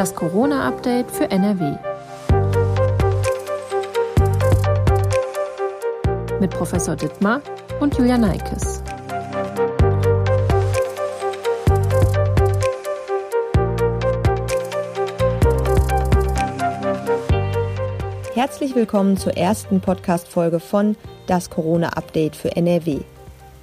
Das 0.00 0.14
Corona-Update 0.14 1.10
für 1.10 1.30
NRW. 1.30 1.76
Mit 6.40 6.50
Professor 6.52 6.96
Dittmar 6.96 7.42
und 7.80 7.98
Julia 7.98 8.16
Neikes. 8.16 8.82
Herzlich 18.32 18.74
willkommen 18.74 19.18
zur 19.18 19.36
ersten 19.36 19.82
Podcast-Folge 19.82 20.60
von 20.60 20.96
Das 21.26 21.50
Corona-Update 21.50 22.36
für 22.36 22.56
NRW. 22.56 23.00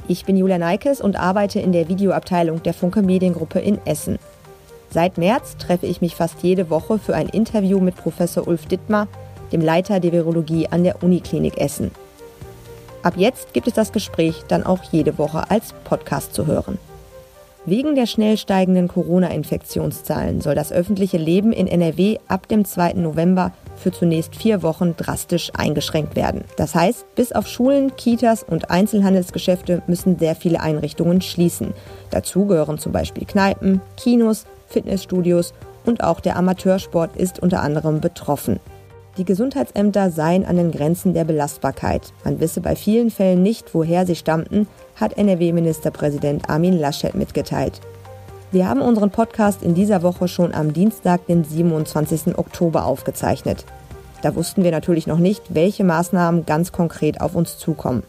Ich 0.07 0.25
bin 0.25 0.37
Julia 0.37 0.59
Neikes 0.59 1.01
und 1.01 1.15
arbeite 1.15 1.59
in 1.61 1.71
der 1.71 1.89
Videoabteilung 1.89 2.61
der 2.61 2.75
Funke 2.75 3.01
Mediengruppe 3.01 3.57
in 3.57 3.83
Essen. 3.87 4.19
Seit 4.89 5.17
März 5.17 5.57
treffe 5.57 5.85
ich 5.85 6.01
mich 6.01 6.15
fast 6.15 6.41
jede 6.43 6.69
Woche 6.69 6.97
für 6.97 7.15
ein 7.15 7.29
Interview 7.29 7.79
mit 7.79 7.95
Professor 7.95 8.47
Ulf 8.47 8.65
Dittmar, 8.65 9.07
dem 9.51 9.61
Leiter 9.61 9.99
der 9.99 10.11
Virologie 10.11 10.67
an 10.67 10.83
der 10.83 11.03
Uniklinik 11.03 11.57
Essen. 11.57 11.91
Ab 13.03 13.13
jetzt 13.15 13.53
gibt 13.53 13.67
es 13.67 13.73
das 13.73 13.91
Gespräch 13.91 14.43
dann 14.47 14.65
auch 14.65 14.83
jede 14.91 15.17
Woche 15.17 15.49
als 15.49 15.73
Podcast 15.83 16.33
zu 16.33 16.45
hören. 16.45 16.77
Wegen 17.65 17.95
der 17.95 18.05
schnell 18.05 18.37
steigenden 18.37 18.87
Corona-Infektionszahlen 18.87 20.39
soll 20.39 20.55
das 20.55 20.71
öffentliche 20.71 21.17
Leben 21.17 21.51
in 21.51 21.67
NRW 21.67 22.17
ab 22.29 22.47
dem 22.47 22.63
2. 22.63 22.93
November 22.93 23.51
für 23.75 23.91
zunächst 23.91 24.37
vier 24.37 24.63
Wochen 24.63 24.95
drastisch 24.95 25.51
eingeschränkt 25.53 26.15
werden. 26.15 26.45
Das 26.55 26.75
heißt, 26.75 27.13
bis 27.15 27.33
auf 27.33 27.45
Schulen, 27.45 27.93
Kitas 27.97 28.43
und 28.43 28.71
Einzelhandelsgeschäfte 28.71 29.83
müssen 29.85 30.17
sehr 30.17 30.35
viele 30.35 30.61
Einrichtungen 30.61 31.19
schließen. 31.19 31.73
Dazu 32.09 32.45
gehören 32.45 32.77
zum 32.77 32.93
Beispiel 32.93 33.25
Kneipen, 33.25 33.81
Kinos, 33.97 34.45
Fitnessstudios 34.67 35.53
und 35.85 36.03
auch 36.03 36.19
der 36.19 36.37
Amateursport 36.37 37.15
ist 37.15 37.39
unter 37.39 37.61
anderem 37.61 38.01
betroffen. 38.01 38.59
Die 39.17 39.25
Gesundheitsämter 39.25 40.11
seien 40.11 40.45
an 40.45 40.57
den 40.57 40.71
Grenzen 40.71 41.15
der 41.15 41.23
Belastbarkeit. 41.23 42.13
Man 42.23 42.39
wisse 42.39 42.61
bei 42.61 42.75
vielen 42.75 43.09
Fällen 43.09 43.41
nicht, 43.41 43.73
woher 43.73 44.05
sie 44.05 44.15
stammten, 44.15 44.67
hat 44.95 45.17
NRW-Ministerpräsident 45.17 46.49
Armin 46.49 46.77
Laschet 46.77 47.15
mitgeteilt. 47.15 47.81
Wir 48.51 48.69
haben 48.69 48.81
unseren 48.81 49.09
Podcast 49.09 49.63
in 49.63 49.73
dieser 49.73 50.03
Woche 50.03 50.27
schon 50.27 50.53
am 50.53 50.71
Dienstag, 50.71 51.25
den 51.25 51.43
27. 51.43 52.37
Oktober 52.37 52.85
aufgezeichnet. 52.85 53.65
Da 54.21 54.35
wussten 54.35 54.63
wir 54.63 54.71
natürlich 54.71 55.07
noch 55.07 55.19
nicht, 55.19 55.43
welche 55.49 55.83
Maßnahmen 55.83 56.45
ganz 56.45 56.71
konkret 56.71 57.19
auf 57.19 57.35
uns 57.35 57.57
zukommen. 57.57 58.03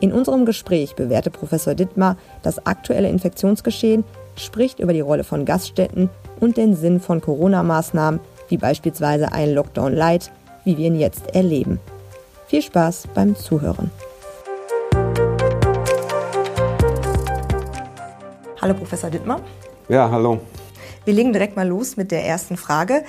In 0.00 0.12
unserem 0.12 0.44
Gespräch 0.44 0.94
bewährte 0.94 1.30
Professor 1.30 1.74
Dittmar 1.74 2.16
das 2.42 2.66
aktuelle 2.66 3.08
Infektionsgeschehen, 3.08 4.04
spricht 4.40 4.80
über 4.80 4.92
die 4.92 5.00
Rolle 5.00 5.24
von 5.24 5.44
Gaststätten 5.44 6.10
und 6.40 6.56
den 6.56 6.74
Sinn 6.76 7.00
von 7.00 7.20
Corona-Maßnahmen, 7.20 8.20
wie 8.48 8.56
beispielsweise 8.56 9.32
ein 9.32 9.54
Lockdown 9.54 9.94
Light, 9.94 10.30
wie 10.64 10.76
wir 10.76 10.86
ihn 10.86 10.98
jetzt 10.98 11.34
erleben. 11.34 11.80
Viel 12.46 12.62
Spaß 12.62 13.08
beim 13.14 13.34
Zuhören. 13.34 13.90
Hallo 18.60 18.74
Professor 18.74 19.10
Dittmar. 19.10 19.40
Ja, 19.88 20.10
hallo. 20.10 20.40
Wir 21.04 21.14
legen 21.14 21.32
direkt 21.32 21.54
mal 21.56 21.68
los 21.68 21.96
mit 21.96 22.10
der 22.10 22.24
ersten 22.24 22.56
Frage. 22.56 23.04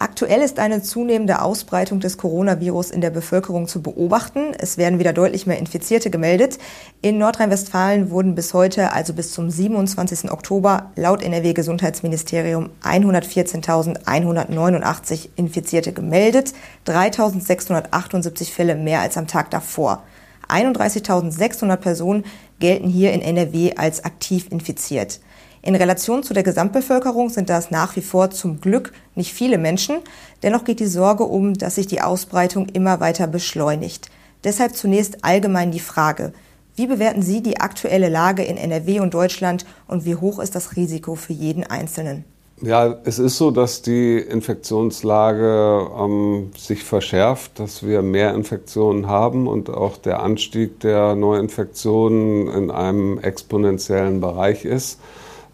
Aktuell 0.00 0.42
ist 0.42 0.60
eine 0.60 0.80
zunehmende 0.80 1.42
Ausbreitung 1.42 1.98
des 1.98 2.18
Coronavirus 2.18 2.92
in 2.92 3.00
der 3.00 3.10
Bevölkerung 3.10 3.66
zu 3.66 3.82
beobachten. 3.82 4.52
Es 4.56 4.78
werden 4.78 5.00
wieder 5.00 5.12
deutlich 5.12 5.48
mehr 5.48 5.58
Infizierte 5.58 6.08
gemeldet. 6.08 6.58
In 7.02 7.18
Nordrhein-Westfalen 7.18 8.10
wurden 8.10 8.36
bis 8.36 8.54
heute, 8.54 8.92
also 8.92 9.12
bis 9.12 9.32
zum 9.32 9.50
27. 9.50 10.30
Oktober, 10.30 10.92
laut 10.94 11.24
NRW-Gesundheitsministerium 11.24 12.70
114.189 12.84 15.30
Infizierte 15.34 15.92
gemeldet, 15.92 16.52
3.678 16.86 18.52
Fälle 18.52 18.76
mehr 18.76 19.00
als 19.00 19.16
am 19.16 19.26
Tag 19.26 19.50
davor. 19.50 20.04
31.600 20.48 21.76
Personen 21.76 22.24
gelten 22.60 22.88
hier 22.88 23.12
in 23.12 23.20
NRW 23.20 23.74
als 23.74 24.04
aktiv 24.04 24.46
infiziert. 24.50 25.18
In 25.68 25.76
Relation 25.76 26.22
zu 26.22 26.32
der 26.32 26.44
Gesamtbevölkerung 26.44 27.28
sind 27.28 27.50
das 27.50 27.70
nach 27.70 27.94
wie 27.94 28.00
vor 28.00 28.30
zum 28.30 28.58
Glück 28.58 28.90
nicht 29.14 29.34
viele 29.34 29.58
Menschen. 29.58 29.96
Dennoch 30.42 30.64
geht 30.64 30.80
die 30.80 30.86
Sorge 30.86 31.24
um, 31.24 31.52
dass 31.52 31.74
sich 31.74 31.86
die 31.86 32.00
Ausbreitung 32.00 32.70
immer 32.70 33.00
weiter 33.00 33.26
beschleunigt. 33.26 34.08
Deshalb 34.44 34.74
zunächst 34.74 35.26
allgemein 35.26 35.70
die 35.70 35.78
Frage, 35.78 36.32
wie 36.74 36.86
bewerten 36.86 37.20
Sie 37.20 37.42
die 37.42 37.60
aktuelle 37.60 38.08
Lage 38.08 38.44
in 38.44 38.56
NRW 38.56 39.00
und 39.00 39.12
Deutschland 39.12 39.66
und 39.86 40.06
wie 40.06 40.14
hoch 40.14 40.38
ist 40.38 40.54
das 40.54 40.74
Risiko 40.74 41.16
für 41.16 41.34
jeden 41.34 41.64
Einzelnen? 41.64 42.24
Ja, 42.62 42.96
es 43.04 43.18
ist 43.18 43.36
so, 43.36 43.50
dass 43.50 43.82
die 43.82 44.16
Infektionslage 44.16 45.86
ähm, 46.00 46.50
sich 46.56 46.82
verschärft, 46.82 47.60
dass 47.60 47.82
wir 47.82 48.00
mehr 48.00 48.32
Infektionen 48.32 49.06
haben 49.06 49.46
und 49.46 49.68
auch 49.68 49.98
der 49.98 50.22
Anstieg 50.22 50.80
der 50.80 51.14
Neuinfektionen 51.14 52.48
in 52.48 52.70
einem 52.70 53.18
exponentiellen 53.18 54.22
Bereich 54.22 54.64
ist. 54.64 54.98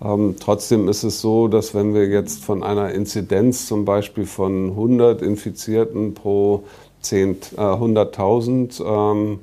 Ähm, 0.03 0.37
trotzdem 0.41 0.89
ist 0.89 1.03
es 1.03 1.21
so, 1.21 1.49
dass 1.49 1.75
wenn 1.75 1.95
wir 1.95 2.07
jetzt 2.07 2.45
von 2.45 2.63
einer 2.63 2.93
Inzidenz 2.93 3.67
zum 3.67 3.85
Beispiel 3.85 4.27
von 4.27 4.71
100 4.71 5.23
Infizierten 5.23 6.15
pro 6.15 6.65
10, 7.01 7.31
äh, 7.57 7.61
100.000 7.61 8.81
ähm, 8.85 9.41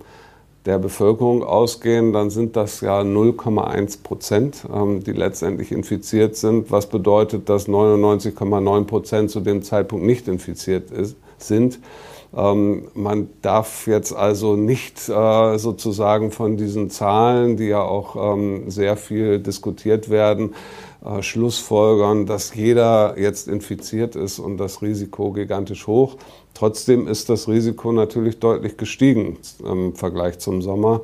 der 0.65 0.77
Bevölkerung 0.77 1.43
ausgehen, 1.43 2.13
dann 2.13 2.29
sind 2.29 2.55
das 2.55 2.81
ja 2.81 3.01
0,1 3.01 4.03
Prozent, 4.03 4.65
ähm, 4.73 5.03
die 5.03 5.13
letztendlich 5.13 5.71
infiziert 5.71 6.35
sind, 6.35 6.69
was 6.69 6.87
bedeutet, 6.87 7.49
dass 7.49 7.67
99,9 7.67 8.85
Prozent 8.85 9.31
zu 9.31 9.39
dem 9.39 9.63
Zeitpunkt 9.63 10.05
nicht 10.05 10.27
infiziert 10.27 10.91
ist, 10.91 11.15
sind. 11.37 11.79
Ähm, 12.35 12.87
man 12.93 13.29
darf 13.41 13.87
jetzt 13.87 14.13
also 14.13 14.55
nicht 14.55 15.09
äh, 15.09 15.57
sozusagen 15.57 16.31
von 16.31 16.55
diesen 16.55 16.89
Zahlen, 16.89 17.57
die 17.57 17.67
ja 17.67 17.81
auch 17.81 18.15
ähm, 18.15 18.69
sehr 18.69 18.95
viel 18.95 19.39
diskutiert 19.39 20.09
werden, 20.09 20.55
äh, 21.03 21.21
Schlussfolgern, 21.21 22.25
dass 22.25 22.55
jeder 22.55 23.19
jetzt 23.19 23.49
infiziert 23.49 24.15
ist 24.15 24.39
und 24.39 24.57
das 24.57 24.81
Risiko 24.81 25.31
gigantisch 25.31 25.87
hoch. 25.87 26.15
Trotzdem 26.53 27.07
ist 27.07 27.29
das 27.29 27.49
Risiko 27.49 27.91
natürlich 27.91 28.39
deutlich 28.39 28.77
gestiegen 28.77 29.37
im 29.65 29.95
Vergleich 29.95 30.39
zum 30.39 30.61
Sommer 30.61 31.01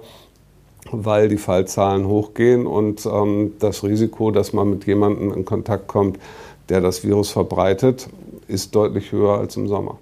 weil 0.91 1.27
die 1.27 1.37
Fallzahlen 1.37 2.07
hochgehen 2.07 2.65
und 2.65 3.05
ähm, 3.05 3.53
das 3.59 3.83
Risiko, 3.83 4.31
dass 4.31 4.53
man 4.53 4.69
mit 4.69 4.85
jemandem 4.85 5.33
in 5.33 5.43
Kontakt 5.43 5.87
kommt, 5.87 6.17
der 6.69 6.79
das 6.79 7.03
Virus 7.03 7.29
verbreitet, 7.29 8.07
ist 8.47 8.73
deutlich 8.73 9.11
höher 9.11 9.37
als 9.37 9.57
im 9.57 9.67
Sommer. 9.67 9.97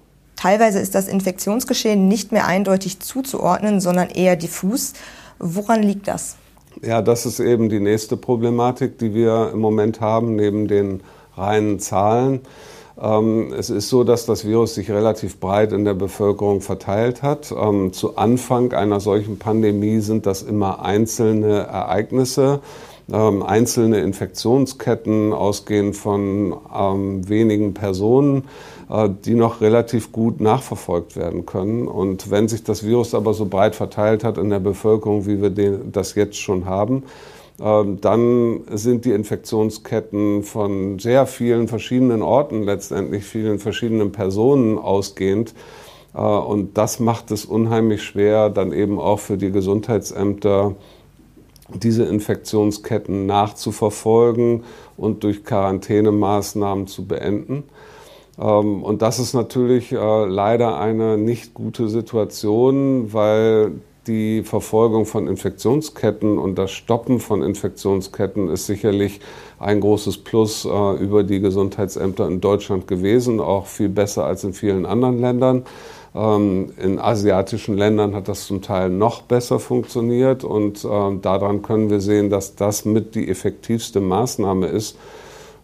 Teilweise 0.46 0.78
ist 0.78 0.94
das 0.94 1.08
Infektionsgeschehen 1.08 2.06
nicht 2.06 2.30
mehr 2.30 2.46
eindeutig 2.46 3.00
zuzuordnen, 3.00 3.80
sondern 3.80 4.10
eher 4.10 4.36
diffus. 4.36 4.92
Woran 5.40 5.82
liegt 5.82 6.06
das? 6.06 6.36
Ja, 6.82 7.02
das 7.02 7.26
ist 7.26 7.40
eben 7.40 7.68
die 7.68 7.80
nächste 7.80 8.16
Problematik, 8.16 8.96
die 8.96 9.12
wir 9.12 9.50
im 9.52 9.58
Moment 9.58 10.00
haben, 10.00 10.36
neben 10.36 10.68
den 10.68 11.00
reinen 11.36 11.80
Zahlen. 11.80 12.42
Ähm, 12.96 13.52
es 13.58 13.70
ist 13.70 13.88
so, 13.88 14.04
dass 14.04 14.24
das 14.24 14.44
Virus 14.46 14.76
sich 14.76 14.88
relativ 14.88 15.40
breit 15.40 15.72
in 15.72 15.84
der 15.84 15.94
Bevölkerung 15.94 16.60
verteilt 16.60 17.24
hat. 17.24 17.50
Ähm, 17.50 17.92
zu 17.92 18.16
Anfang 18.16 18.72
einer 18.72 19.00
solchen 19.00 19.40
Pandemie 19.40 19.98
sind 19.98 20.26
das 20.26 20.42
immer 20.42 20.84
einzelne 20.84 21.66
Ereignisse 21.66 22.60
ähm, 23.12 23.42
einzelne 23.42 24.00
Infektionsketten 24.00 25.32
ausgehend 25.32 25.96
von 25.96 26.56
ähm, 26.74 27.28
wenigen 27.28 27.72
Personen, 27.74 28.44
äh, 28.90 29.08
die 29.24 29.34
noch 29.34 29.60
relativ 29.60 30.12
gut 30.12 30.40
nachverfolgt 30.40 31.16
werden 31.16 31.46
können. 31.46 31.86
Und 31.86 32.30
wenn 32.30 32.48
sich 32.48 32.64
das 32.64 32.84
Virus 32.84 33.14
aber 33.14 33.34
so 33.34 33.46
breit 33.46 33.76
verteilt 33.76 34.24
hat 34.24 34.38
in 34.38 34.50
der 34.50 34.60
Bevölkerung, 34.60 35.26
wie 35.26 35.40
wir 35.40 35.50
den, 35.50 35.92
das 35.92 36.14
jetzt 36.14 36.36
schon 36.36 36.64
haben, 36.66 37.04
äh, 37.60 37.84
dann 38.00 38.62
sind 38.72 39.04
die 39.04 39.12
Infektionsketten 39.12 40.42
von 40.42 40.98
sehr 40.98 41.26
vielen 41.26 41.68
verschiedenen 41.68 42.22
Orten, 42.22 42.64
letztendlich 42.64 43.24
vielen 43.24 43.58
verschiedenen 43.58 44.12
Personen 44.12 44.78
ausgehend. 44.78 45.54
Äh, 46.14 46.20
und 46.20 46.76
das 46.76 47.00
macht 47.00 47.30
es 47.30 47.44
unheimlich 47.44 48.02
schwer, 48.02 48.50
dann 48.50 48.72
eben 48.72 48.98
auch 48.98 49.20
für 49.20 49.36
die 49.36 49.52
Gesundheitsämter, 49.52 50.74
diese 51.74 52.04
Infektionsketten 52.04 53.26
nachzuverfolgen 53.26 54.64
und 54.96 55.24
durch 55.24 55.44
Quarantänemaßnahmen 55.44 56.86
zu 56.86 57.06
beenden. 57.06 57.64
Ähm, 58.38 58.82
und 58.82 59.02
das 59.02 59.18
ist 59.18 59.34
natürlich 59.34 59.92
äh, 59.92 60.24
leider 60.24 60.78
eine 60.78 61.18
nicht 61.18 61.54
gute 61.54 61.88
Situation, 61.88 63.12
weil 63.12 63.72
die 64.06 64.44
Verfolgung 64.44 65.04
von 65.04 65.26
Infektionsketten 65.26 66.38
und 66.38 66.56
das 66.56 66.70
Stoppen 66.70 67.18
von 67.18 67.42
Infektionsketten 67.42 68.48
ist 68.48 68.66
sicherlich 68.66 69.20
ein 69.58 69.80
großes 69.80 70.18
Plus 70.18 70.64
äh, 70.64 70.92
über 71.02 71.24
die 71.24 71.40
Gesundheitsämter 71.40 72.26
in 72.28 72.40
Deutschland 72.40 72.86
gewesen, 72.86 73.40
auch 73.40 73.66
viel 73.66 73.88
besser 73.88 74.24
als 74.24 74.44
in 74.44 74.52
vielen 74.52 74.86
anderen 74.86 75.18
Ländern. 75.18 75.64
Ähm, 76.16 76.72
in 76.82 76.98
asiatischen 76.98 77.76
Ländern 77.76 78.14
hat 78.14 78.28
das 78.28 78.46
zum 78.46 78.62
Teil 78.62 78.88
noch 78.88 79.22
besser 79.22 79.60
funktioniert 79.60 80.44
und 80.44 80.82
äh, 80.82 81.18
daran 81.20 81.60
können 81.60 81.90
wir 81.90 82.00
sehen, 82.00 82.30
dass 82.30 82.56
das 82.56 82.86
mit 82.86 83.14
die 83.14 83.28
effektivste 83.28 84.00
Maßnahme 84.00 84.66
ist, 84.66 84.96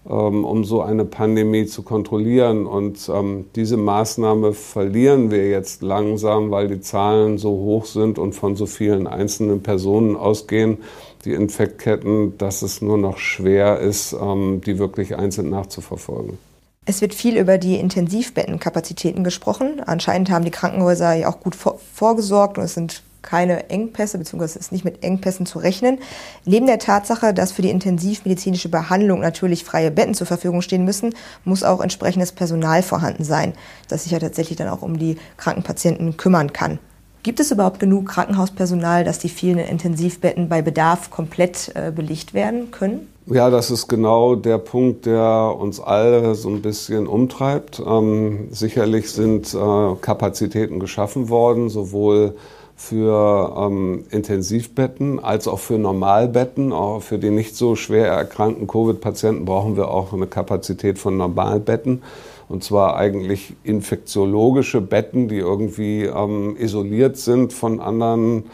ähm, 0.07 0.45
um 0.45 0.65
so 0.65 0.83
eine 0.83 1.07
Pandemie 1.07 1.65
zu 1.65 1.83
kontrollieren. 1.83 2.67
Und 2.67 3.09
ähm, 3.09 3.47
diese 3.57 3.79
Maßnahme 3.79 4.53
verlieren 4.53 5.31
wir 5.31 5.49
jetzt 5.49 5.81
langsam, 5.81 6.51
weil 6.51 6.69
die 6.69 6.81
Zahlen 6.81 7.39
so 7.39 7.51
hoch 7.51 7.87
sind 7.87 8.19
und 8.19 8.35
von 8.35 8.55
so 8.55 8.67
vielen 8.67 9.07
einzelnen 9.07 9.63
Personen 9.63 10.17
ausgehen, 10.17 10.79
die 11.25 11.33
Infektketten, 11.33 12.37
dass 12.37 12.61
es 12.61 12.83
nur 12.83 12.99
noch 12.99 13.17
schwer 13.17 13.79
ist, 13.79 14.13
ähm, 14.13 14.61
die 14.67 14.79
wirklich 14.79 15.17
einzeln 15.17 15.49
nachzuverfolgen. 15.49 16.52
Es 16.85 17.01
wird 17.01 17.15
viel 17.15 17.37
über 17.37 17.59
die 17.59 17.77
Intensivbettenkapazitäten 17.77 19.23
gesprochen. 19.23 19.81
Anscheinend 19.87 20.31
haben 20.31 20.45
die 20.45 20.51
Krankenhäuser 20.51 21.13
ja 21.15 21.29
auch 21.29 21.39
gut 21.39 21.55
vor 21.55 21.79
vorgesorgt 21.95 22.59
und 22.59 22.65
es 22.65 22.75
sind 22.75 23.03
keine 23.23 23.71
Engpässe, 23.71 24.19
beziehungsweise 24.19 24.59
es 24.59 24.67
ist 24.67 24.73
nicht 24.73 24.85
mit 24.85 25.05
Engpässen 25.05 25.47
zu 25.47 25.61
rechnen. 25.61 25.99
Neben 26.45 26.67
der 26.67 26.81
Tatsache, 26.81 27.33
dass 27.33 27.53
für 27.53 27.63
die 27.63 27.71
intensivmedizinische 27.71 28.69
Behandlung 28.69 29.21
natürlich 29.21 29.63
freie 29.65 29.93
Betten 29.93 30.15
zur 30.15 30.27
Verfügung 30.27 30.61
stehen 30.61 30.85
müssen, 30.85 31.15
muss 31.45 31.63
auch 31.63 31.81
entsprechendes 31.81 32.33
Personal 32.33 32.83
vorhanden 32.83 33.23
sein, 33.23 33.53
das 33.87 34.03
sich 34.03 34.11
ja 34.11 34.19
tatsächlich 34.19 34.59
dann 34.59 34.69
auch 34.69 34.83
um 34.83 34.99
die 34.99 35.19
Krankenpatienten 35.37 36.17
kümmern 36.17 36.53
kann. 36.53 36.81
Gibt 37.23 37.39
es 37.39 37.53
überhaupt 37.53 37.79
genug 37.79 38.09
Krankenhauspersonal, 38.09 39.05
dass 39.05 39.21
die 39.21 39.29
vielen 39.29 39.59
Intensivbetten 39.59 40.49
bei 40.49 40.61
Bedarf 40.61 41.11
komplett 41.11 41.71
äh, 41.77 41.93
belegt 41.93 42.35
werden 42.35 42.73
können? 42.73 43.07
Ja, 43.27 43.51
das 43.51 43.71
ist 43.71 43.87
genau 43.87 44.35
der 44.35 44.59
Punkt, 44.59 45.07
der 45.07 45.55
uns 45.57 45.79
alle 45.79 46.35
so 46.35 46.49
ein 46.49 46.61
bisschen 46.61 47.07
umtreibt. 47.07 47.81
Ähm, 47.85 48.49
sicherlich 48.51 49.13
sind 49.13 49.55
äh, 49.55 49.95
Kapazitäten 50.01 50.81
geschaffen 50.81 51.29
worden, 51.29 51.69
sowohl 51.69 52.35
für 52.75 53.55
ähm, 53.57 54.05
Intensivbetten 54.11 55.21
als 55.21 55.47
auch 55.47 55.61
für 55.61 55.79
Normalbetten. 55.79 56.73
Auch 56.73 57.01
für 57.01 57.19
die 57.19 57.31
nicht 57.31 57.55
so 57.55 57.77
schwer 57.77 58.09
erkrankten 58.09 58.67
Covid-Patienten 58.67 59.45
brauchen 59.45 59.77
wir 59.77 59.89
auch 59.89 60.13
eine 60.13 60.27
Kapazität 60.27 60.99
von 60.99 61.17
Normalbetten. 61.17 62.03
Und 62.49 62.65
zwar 62.65 62.97
eigentlich 62.97 63.55
infektiologische 63.63 64.81
Betten, 64.81 65.29
die 65.29 65.39
irgendwie 65.39 66.07
ähm, 66.07 66.57
isoliert 66.59 67.17
sind 67.19 67.53
von 67.53 67.79
anderen 67.79 68.47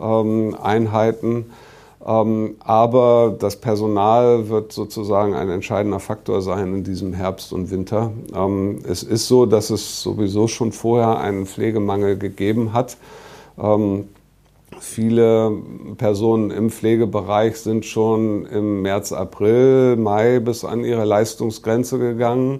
ähm, 0.00 0.56
Einheiten. 0.60 1.46
Ähm, 2.06 2.54
aber 2.60 3.34
das 3.36 3.56
Personal 3.56 4.48
wird 4.48 4.72
sozusagen 4.72 5.34
ein 5.34 5.50
entscheidender 5.50 5.98
Faktor 5.98 6.40
sein 6.40 6.72
in 6.72 6.84
diesem 6.84 7.12
Herbst 7.12 7.52
und 7.52 7.70
Winter. 7.72 8.12
Ähm, 8.32 8.78
es 8.88 9.02
ist 9.02 9.26
so, 9.26 9.44
dass 9.44 9.70
es 9.70 10.02
sowieso 10.02 10.46
schon 10.46 10.70
vorher 10.70 11.18
einen 11.18 11.46
Pflegemangel 11.46 12.16
gegeben 12.16 12.72
hat. 12.72 12.96
Ähm, 13.58 14.04
viele 14.78 15.50
Personen 15.96 16.52
im 16.52 16.70
Pflegebereich 16.70 17.56
sind 17.56 17.84
schon 17.84 18.46
im 18.46 18.82
März, 18.82 19.10
April, 19.12 19.96
Mai 19.96 20.38
bis 20.38 20.64
an 20.64 20.84
ihre 20.84 21.04
Leistungsgrenze 21.04 21.98
gegangen. 21.98 22.58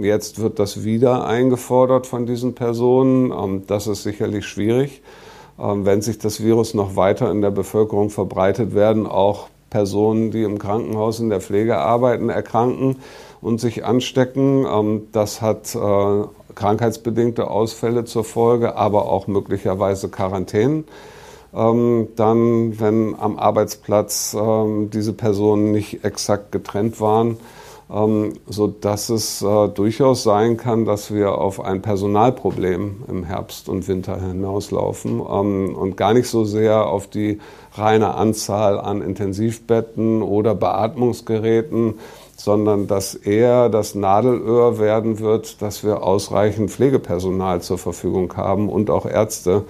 Jetzt 0.00 0.42
wird 0.42 0.58
das 0.58 0.84
wieder 0.84 1.26
eingefordert 1.26 2.06
von 2.06 2.26
diesen 2.26 2.54
Personen. 2.54 3.66
Das 3.66 3.86
ist 3.86 4.02
sicherlich 4.02 4.44
schwierig. 4.44 5.00
Ähm, 5.58 5.84
wenn 5.84 6.02
sich 6.02 6.18
das 6.18 6.42
Virus 6.42 6.74
noch 6.74 6.96
weiter 6.96 7.30
in 7.30 7.40
der 7.40 7.50
Bevölkerung 7.50 8.10
verbreitet, 8.10 8.74
werden 8.74 9.06
auch 9.06 9.48
Personen, 9.70 10.30
die 10.30 10.42
im 10.42 10.58
Krankenhaus 10.58 11.20
in 11.20 11.30
der 11.30 11.40
Pflege 11.40 11.78
arbeiten, 11.78 12.28
erkranken 12.28 12.96
und 13.40 13.60
sich 13.60 13.84
anstecken. 13.84 14.66
Ähm, 14.66 15.08
das 15.12 15.40
hat 15.40 15.74
äh, 15.74 16.24
krankheitsbedingte 16.54 17.48
Ausfälle 17.50 18.04
zur 18.04 18.24
Folge, 18.24 18.76
aber 18.76 19.06
auch 19.08 19.26
möglicherweise 19.26 20.08
Quarantänen. 20.08 20.84
Ähm, 21.54 22.08
dann, 22.16 22.80
wenn 22.80 23.14
am 23.18 23.38
Arbeitsplatz 23.38 24.36
diese 24.92 25.12
Personen 25.12 25.70
nicht 25.70 26.04
exakt 26.04 26.50
getrennt 26.50 27.00
waren, 27.00 27.36
ähm, 27.90 28.34
so 28.46 28.66
dass 28.66 29.08
es 29.08 29.42
äh, 29.42 29.68
durchaus 29.68 30.22
sein 30.22 30.56
kann, 30.56 30.84
dass 30.84 31.12
wir 31.12 31.38
auf 31.38 31.60
ein 31.60 31.82
Personalproblem 31.82 33.04
im 33.08 33.24
Herbst 33.24 33.68
und 33.68 33.86
Winter 33.88 34.20
hinauslaufen 34.20 35.20
ähm, 35.20 35.76
und 35.76 35.96
gar 35.96 36.14
nicht 36.14 36.28
so 36.28 36.44
sehr 36.44 36.86
auf 36.86 37.06
die 37.06 37.38
reine 37.72 38.14
Anzahl 38.14 38.80
an 38.80 39.02
Intensivbetten 39.02 40.22
oder 40.22 40.54
Beatmungsgeräten, 40.54 41.94
sondern 42.36 42.86
dass 42.86 43.14
eher 43.14 43.68
das 43.68 43.94
Nadelöhr 43.94 44.78
werden 44.78 45.18
wird, 45.18 45.60
dass 45.62 45.84
wir 45.84 46.02
ausreichend 46.02 46.70
Pflegepersonal 46.70 47.62
zur 47.62 47.78
Verfügung 47.78 48.36
haben 48.36 48.68
und 48.68 48.90
auch 48.90 49.06
Ärzte 49.06 49.64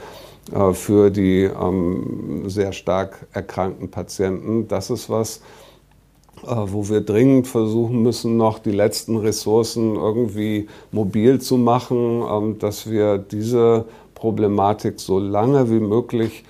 äh, 0.53 0.73
für 0.73 1.11
die 1.11 1.45
ähm, 1.45 2.45
sehr 2.47 2.73
stark 2.73 3.27
erkrankten 3.33 3.91
Patienten. 3.91 4.69
Das 4.69 4.91
ist 4.91 5.11
was, 5.11 5.41
wo 6.47 6.89
wir 6.89 7.01
dringend 7.01 7.47
versuchen 7.47 8.03
müssen, 8.03 8.37
noch 8.37 8.59
die 8.59 8.73
letzten 8.73 9.17
Ressourcen 9.17 9.97
irgendwie 9.97 10.69
mobil 10.93 11.41
zu 11.41 11.57
machen, 11.57 12.23
ähm, 12.29 12.59
dass 12.59 12.91
wir 12.91 13.19
diese 13.19 13.87
Problematik 14.15 15.01
so 15.01 15.19
lange 15.19 15.71
wie 15.71 15.81
möglich 15.81 16.45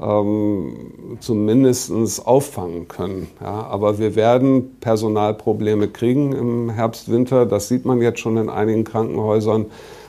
ähm, 0.00 1.16
zumindest 1.20 1.92
auffangen 2.26 2.88
können. 2.88 3.28
Ja, 3.40 3.66
aber 3.66 3.98
wir 3.98 4.14
werden 4.16 4.76
Personalprobleme 4.80 5.88
kriegen 5.88 6.32
im 6.32 6.70
Herbst, 6.70 7.10
Winter. 7.10 7.44
Das 7.46 7.68
sieht 7.68 7.84
man 7.84 8.00
jetzt 8.00 8.20
schon 8.20 8.36
in 8.36 8.48
einigen 8.48 8.84
Krankenhäusern. 8.84 9.66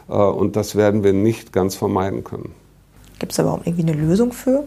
Äh, 0.09 0.13
und 0.13 0.55
das 0.55 0.75
werden 0.75 1.03
wir 1.03 1.13
nicht 1.13 1.51
ganz 1.51 1.75
vermeiden 1.75 2.23
können. 2.23 2.53
Gibt 3.19 3.33
es 3.33 3.39
aber 3.39 3.53
auch 3.53 3.65
irgendwie 3.65 3.83
eine 3.83 3.93
Lösung 3.93 4.31
für? 4.31 4.65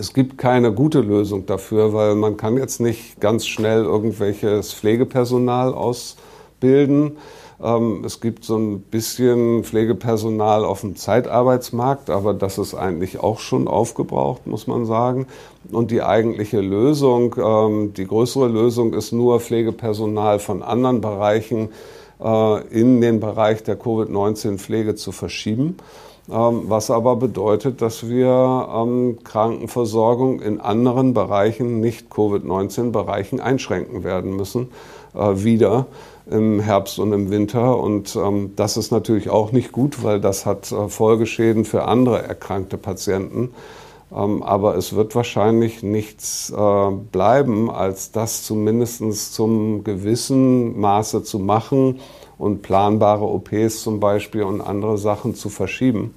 Es 0.00 0.14
gibt 0.14 0.38
keine 0.38 0.72
gute 0.72 1.02
Lösung 1.02 1.44
dafür, 1.44 1.92
weil 1.92 2.14
man 2.14 2.38
kann 2.38 2.56
jetzt 2.56 2.80
nicht 2.80 3.20
ganz 3.20 3.46
schnell 3.46 3.84
irgendwelches 3.84 4.72
Pflegepersonal 4.72 5.74
ausbilden. 5.74 7.18
Ähm, 7.62 8.02
es 8.06 8.22
gibt 8.22 8.46
so 8.46 8.56
ein 8.56 8.80
bisschen 8.80 9.62
Pflegepersonal 9.62 10.64
auf 10.64 10.80
dem 10.80 10.96
Zeitarbeitsmarkt, 10.96 12.08
aber 12.08 12.32
das 12.32 12.56
ist 12.56 12.72
eigentlich 12.72 13.20
auch 13.20 13.40
schon 13.40 13.68
aufgebraucht, 13.68 14.46
muss 14.46 14.66
man 14.66 14.86
sagen. 14.86 15.26
Und 15.70 15.90
die 15.90 16.00
eigentliche 16.00 16.62
Lösung, 16.62 17.36
ähm, 17.36 17.92
die 17.92 18.06
größere 18.06 18.48
Lösung 18.48 18.94
ist 18.94 19.12
nur 19.12 19.38
Pflegepersonal 19.38 20.38
von 20.38 20.62
anderen 20.62 21.02
Bereichen 21.02 21.68
äh, 22.24 22.68
in 22.68 23.02
den 23.02 23.20
Bereich 23.20 23.64
der 23.64 23.76
Covid-19-Pflege 23.76 24.94
zu 24.94 25.12
verschieben. 25.12 25.76
Ähm, 26.30 26.62
was 26.66 26.92
aber 26.92 27.16
bedeutet, 27.16 27.82
dass 27.82 28.08
wir 28.08 28.68
ähm, 28.72 29.18
Krankenversorgung 29.24 30.40
in 30.40 30.60
anderen 30.60 31.12
Bereichen, 31.12 31.80
nicht 31.80 32.08
Covid-19-Bereichen, 32.08 33.40
einschränken 33.40 34.04
werden 34.04 34.36
müssen, 34.36 34.68
äh, 35.14 35.42
wieder 35.42 35.86
im 36.30 36.60
Herbst 36.60 37.00
und 37.00 37.12
im 37.12 37.30
Winter. 37.30 37.78
Und 37.78 38.14
ähm, 38.14 38.52
das 38.54 38.76
ist 38.76 38.92
natürlich 38.92 39.28
auch 39.28 39.50
nicht 39.50 39.72
gut, 39.72 40.04
weil 40.04 40.20
das 40.20 40.46
hat 40.46 40.70
äh, 40.70 40.88
Folgeschäden 40.88 41.64
für 41.64 41.84
andere 41.84 42.22
erkrankte 42.22 42.78
Patienten. 42.78 43.50
aber 44.12 44.76
es 44.76 44.94
wird 44.94 45.14
wahrscheinlich 45.14 45.84
nichts 45.84 46.50
äh, 46.50 46.90
bleiben, 47.12 47.70
als 47.70 48.10
das 48.10 48.42
zumindest 48.42 49.34
zum 49.34 49.84
gewissen 49.84 50.80
Maße 50.80 51.22
zu 51.22 51.38
machen 51.38 52.00
und 52.40 52.62
planbare 52.62 53.24
OPs 53.24 53.82
zum 53.82 54.00
Beispiel 54.00 54.42
und 54.42 54.60
andere 54.60 54.96
Sachen 54.98 55.34
zu 55.34 55.50
verschieben, 55.50 56.14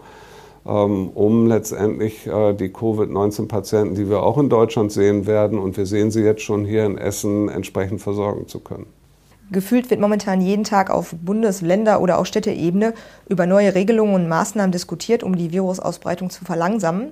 ähm, 0.66 1.10
um 1.10 1.48
letztendlich 1.48 2.26
äh, 2.26 2.54
die 2.54 2.70
Covid-19-Patienten, 2.70 3.96
die 3.96 4.10
wir 4.10 4.24
auch 4.24 4.38
in 4.38 4.50
Deutschland 4.50 4.92
sehen 4.92 5.28
werden, 5.28 5.60
und 5.60 5.76
wir 5.76 5.86
sehen 5.86 6.12
sie 6.12 6.22
jetzt 6.22 6.42
schon 6.42 6.66
hier 6.66 6.86
in 6.86 6.98
Essen, 6.98 7.50
entsprechend 7.50 8.02
versorgen 8.02 8.48
zu 8.48 8.62
können. 8.62 8.86
Gefühlt 9.52 9.90
wird 9.90 10.00
momentan 10.00 10.40
jeden 10.40 10.64
Tag 10.64 10.90
auf 10.90 11.14
Bundes-, 11.22 11.62
Länder- 11.62 12.00
oder 12.00 12.18
auch 12.18 12.26
Städteebene 12.26 12.94
über 13.28 13.46
neue 13.46 13.76
Regelungen 13.76 14.16
und 14.16 14.30
Maßnahmen 14.30 14.72
diskutiert, 14.72 15.24
um 15.24 15.36
die 15.36 15.52
Virusausbreitung 15.52 16.30
zu 16.30 16.46
verlangsamen. 16.46 17.10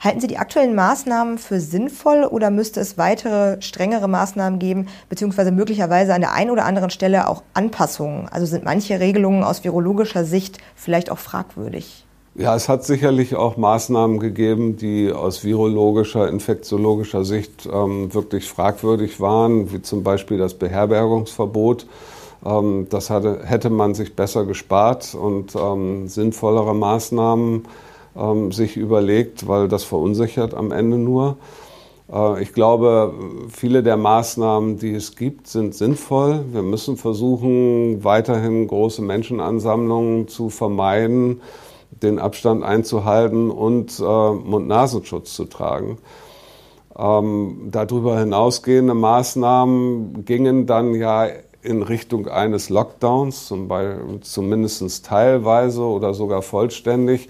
Halten 0.00 0.20
Sie 0.20 0.26
die 0.26 0.38
aktuellen 0.38 0.74
Maßnahmen 0.74 1.38
für 1.38 1.60
sinnvoll 1.60 2.24
oder 2.24 2.50
müsste 2.50 2.80
es 2.80 2.98
weitere, 2.98 3.60
strengere 3.62 4.08
Maßnahmen 4.08 4.58
geben, 4.58 4.88
beziehungsweise 5.08 5.52
möglicherweise 5.52 6.14
an 6.14 6.20
der 6.20 6.32
einen 6.32 6.50
oder 6.50 6.64
anderen 6.66 6.90
Stelle 6.90 7.28
auch 7.28 7.42
Anpassungen? 7.54 8.28
Also 8.28 8.46
sind 8.46 8.64
manche 8.64 9.00
Regelungen 9.00 9.42
aus 9.42 9.64
virologischer 9.64 10.24
Sicht 10.24 10.58
vielleicht 10.74 11.10
auch 11.10 11.18
fragwürdig? 11.18 12.04
Ja, 12.34 12.54
es 12.54 12.68
hat 12.68 12.84
sicherlich 12.84 13.34
auch 13.34 13.56
Maßnahmen 13.56 14.18
gegeben, 14.18 14.76
die 14.76 15.10
aus 15.10 15.42
virologischer, 15.42 16.28
infektiologischer 16.28 17.24
Sicht 17.24 17.66
ähm, 17.72 18.12
wirklich 18.12 18.46
fragwürdig 18.46 19.20
waren, 19.20 19.72
wie 19.72 19.80
zum 19.80 20.02
Beispiel 20.02 20.36
das 20.36 20.52
Beherbergungsverbot. 20.52 21.86
Ähm, 22.44 22.88
das 22.90 23.08
hatte, 23.08 23.40
hätte 23.44 23.70
man 23.70 23.94
sich 23.94 24.14
besser 24.14 24.44
gespart 24.44 25.14
und 25.14 25.56
ähm, 25.56 26.08
sinnvollere 26.08 26.74
Maßnahmen 26.74 27.64
ähm, 28.16 28.52
sich 28.52 28.76
überlegt, 28.76 29.48
weil 29.48 29.68
das 29.68 29.84
verunsichert 29.84 30.54
am 30.54 30.72
Ende 30.72 30.98
nur. 30.98 31.36
Äh, 32.12 32.42
ich 32.42 32.52
glaube, 32.52 33.14
viele 33.50 33.82
der 33.82 33.96
Maßnahmen, 33.96 34.78
die 34.78 34.94
es 34.94 35.16
gibt, 35.16 35.48
sind 35.48 35.74
sinnvoll. 35.74 36.44
Wir 36.52 36.62
müssen 36.62 36.96
versuchen, 36.96 38.04
weiterhin 38.04 38.66
große 38.66 39.02
Menschenansammlungen 39.02 40.28
zu 40.28 40.50
vermeiden, 40.50 41.40
den 41.90 42.18
Abstand 42.18 42.62
einzuhalten 42.62 43.50
und 43.50 43.98
äh, 44.00 44.02
Mund-Nasenschutz 44.02 45.34
zu 45.34 45.44
tragen. 45.44 45.98
Ähm, 46.98 47.68
darüber 47.70 48.18
hinausgehende 48.18 48.94
Maßnahmen 48.94 50.24
gingen 50.24 50.66
dann 50.66 50.94
ja 50.94 51.28
in 51.62 51.82
Richtung 51.82 52.28
eines 52.28 52.70
Lockdowns, 52.70 53.46
zum 53.46 53.68
Beispiel, 53.68 54.20
zumindest 54.20 55.04
teilweise 55.04 55.82
oder 55.82 56.14
sogar 56.14 56.42
vollständig. 56.42 57.28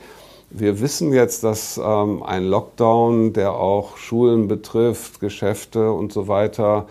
Wir 0.50 0.80
wissen 0.80 1.12
jetzt, 1.12 1.42
dass 1.42 1.80
ähm, 1.82 2.22
ein 2.22 2.44
Lockdown, 2.44 3.32
der 3.32 3.52
auch 3.54 3.96
Schulen 3.96 4.46
betrifft, 4.46 5.20
Geschäfte 5.20 5.90
und 5.92 6.12
so 6.12 6.28
weiter, 6.28 6.86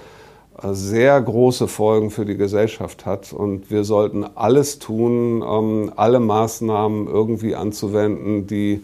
äh, 0.61 0.73
sehr 0.73 1.19
große 1.21 1.67
Folgen 1.67 2.11
für 2.11 2.25
die 2.25 2.35
Gesellschaft 2.35 3.05
hat. 3.05 3.31
Und 3.31 3.71
wir 3.71 3.85
sollten 3.85 4.25
alles 4.35 4.79
tun, 4.79 5.41
ähm, 5.41 5.91
alle 5.95 6.19
Maßnahmen 6.19 7.07
irgendwie 7.07 7.55
anzuwenden, 7.55 8.45
die 8.45 8.83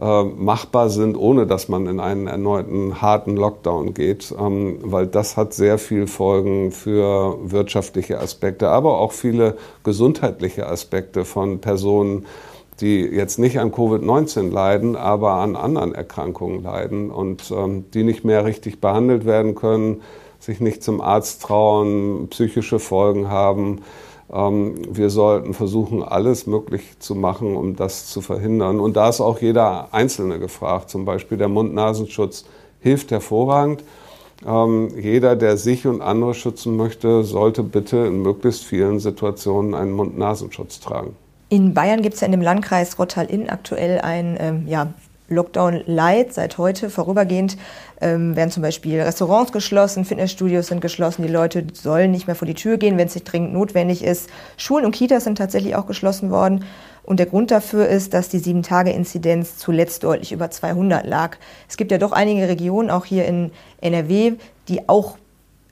äh, 0.00 0.24
machbar 0.24 0.88
sind, 0.90 1.16
ohne 1.16 1.46
dass 1.46 1.68
man 1.68 1.86
in 1.86 2.00
einen 2.00 2.26
erneuten 2.26 3.00
harten 3.02 3.36
Lockdown 3.36 3.94
geht, 3.94 4.34
ähm, 4.38 4.78
weil 4.82 5.06
das 5.06 5.36
hat 5.36 5.54
sehr 5.54 5.78
viel 5.78 6.06
Folgen 6.06 6.70
für 6.72 7.38
wirtschaftliche 7.42 8.18
Aspekte, 8.18 8.68
aber 8.68 8.98
auch 8.98 9.12
viele 9.12 9.56
gesundheitliche 9.84 10.66
Aspekte 10.66 11.24
von 11.24 11.60
Personen, 11.60 12.26
die 12.80 13.00
jetzt 13.00 13.38
nicht 13.38 13.58
an 13.58 13.72
Covid-19 13.72 14.50
leiden, 14.50 14.96
aber 14.96 15.32
an 15.32 15.56
anderen 15.56 15.94
Erkrankungen 15.94 16.62
leiden 16.62 17.10
und 17.10 17.50
ähm, 17.50 17.86
die 17.92 18.04
nicht 18.04 18.24
mehr 18.24 18.44
richtig 18.44 18.80
behandelt 18.80 19.24
werden 19.24 19.54
können, 19.54 20.02
sich 20.38 20.60
nicht 20.60 20.82
zum 20.82 21.00
Arzt 21.00 21.42
trauen, 21.42 22.28
psychische 22.28 22.78
Folgen 22.78 23.28
haben. 23.28 23.80
Ähm, 24.30 24.74
wir 24.90 25.08
sollten 25.08 25.54
versuchen, 25.54 26.02
alles 26.02 26.46
möglich 26.46 26.98
zu 26.98 27.14
machen, 27.14 27.56
um 27.56 27.76
das 27.76 28.08
zu 28.08 28.20
verhindern. 28.20 28.80
Und 28.80 28.96
da 28.96 29.08
ist 29.08 29.20
auch 29.20 29.40
jeder 29.40 29.88
Einzelne 29.92 30.38
gefragt. 30.38 30.90
Zum 30.90 31.04
Beispiel 31.04 31.38
der 31.38 31.48
Mund-Nasenschutz 31.48 32.44
hilft 32.80 33.10
hervorragend. 33.10 33.84
Ähm, 34.46 34.90
jeder, 35.00 35.34
der 35.34 35.56
sich 35.56 35.86
und 35.86 36.02
andere 36.02 36.34
schützen 36.34 36.76
möchte, 36.76 37.24
sollte 37.24 37.62
bitte 37.62 37.98
in 37.98 38.20
möglichst 38.20 38.64
vielen 38.64 39.00
Situationen 39.00 39.74
einen 39.74 39.92
Mund-Nasenschutz 39.92 40.80
tragen. 40.80 41.16
In 41.48 41.74
Bayern 41.74 42.02
gibt 42.02 42.14
es 42.14 42.20
ja 42.20 42.26
in 42.26 42.32
dem 42.32 42.42
Landkreis 42.42 42.98
Rottal-Inn 42.98 43.48
aktuell 43.48 44.00
ein 44.00 44.36
ähm, 44.40 44.66
ja, 44.66 44.88
Lockdown 45.28 45.82
Light 45.86 46.32
seit 46.32 46.58
heute 46.58 46.90
vorübergehend 46.90 47.56
ähm, 48.00 48.36
werden 48.36 48.50
zum 48.50 48.62
Beispiel 48.62 49.00
Restaurants 49.00 49.52
geschlossen, 49.52 50.04
Fitnessstudios 50.04 50.68
sind 50.68 50.80
geschlossen, 50.80 51.22
die 51.22 51.32
Leute 51.32 51.66
sollen 51.72 52.10
nicht 52.10 52.26
mehr 52.26 52.36
vor 52.36 52.46
die 52.46 52.54
Tür 52.54 52.76
gehen, 52.76 52.98
wenn 52.98 53.06
es 53.06 53.14
nicht 53.14 53.30
dringend 53.30 53.52
notwendig 53.52 54.04
ist. 54.04 54.28
Schulen 54.56 54.84
und 54.84 54.94
Kitas 54.94 55.24
sind 55.24 55.38
tatsächlich 55.38 55.74
auch 55.76 55.86
geschlossen 55.86 56.30
worden. 56.30 56.64
Und 57.02 57.20
der 57.20 57.26
Grund 57.26 57.52
dafür 57.52 57.86
ist, 57.86 58.14
dass 58.14 58.28
die 58.28 58.40
Sieben-Tage-Inzidenz 58.40 59.58
zuletzt 59.58 60.02
deutlich 60.02 60.32
über 60.32 60.50
200 60.50 61.06
lag. 61.06 61.36
Es 61.68 61.76
gibt 61.76 61.92
ja 61.92 61.98
doch 61.98 62.10
einige 62.10 62.48
Regionen, 62.48 62.90
auch 62.90 63.04
hier 63.04 63.26
in 63.26 63.52
NRW, 63.80 64.32
die 64.66 64.88
auch 64.88 65.16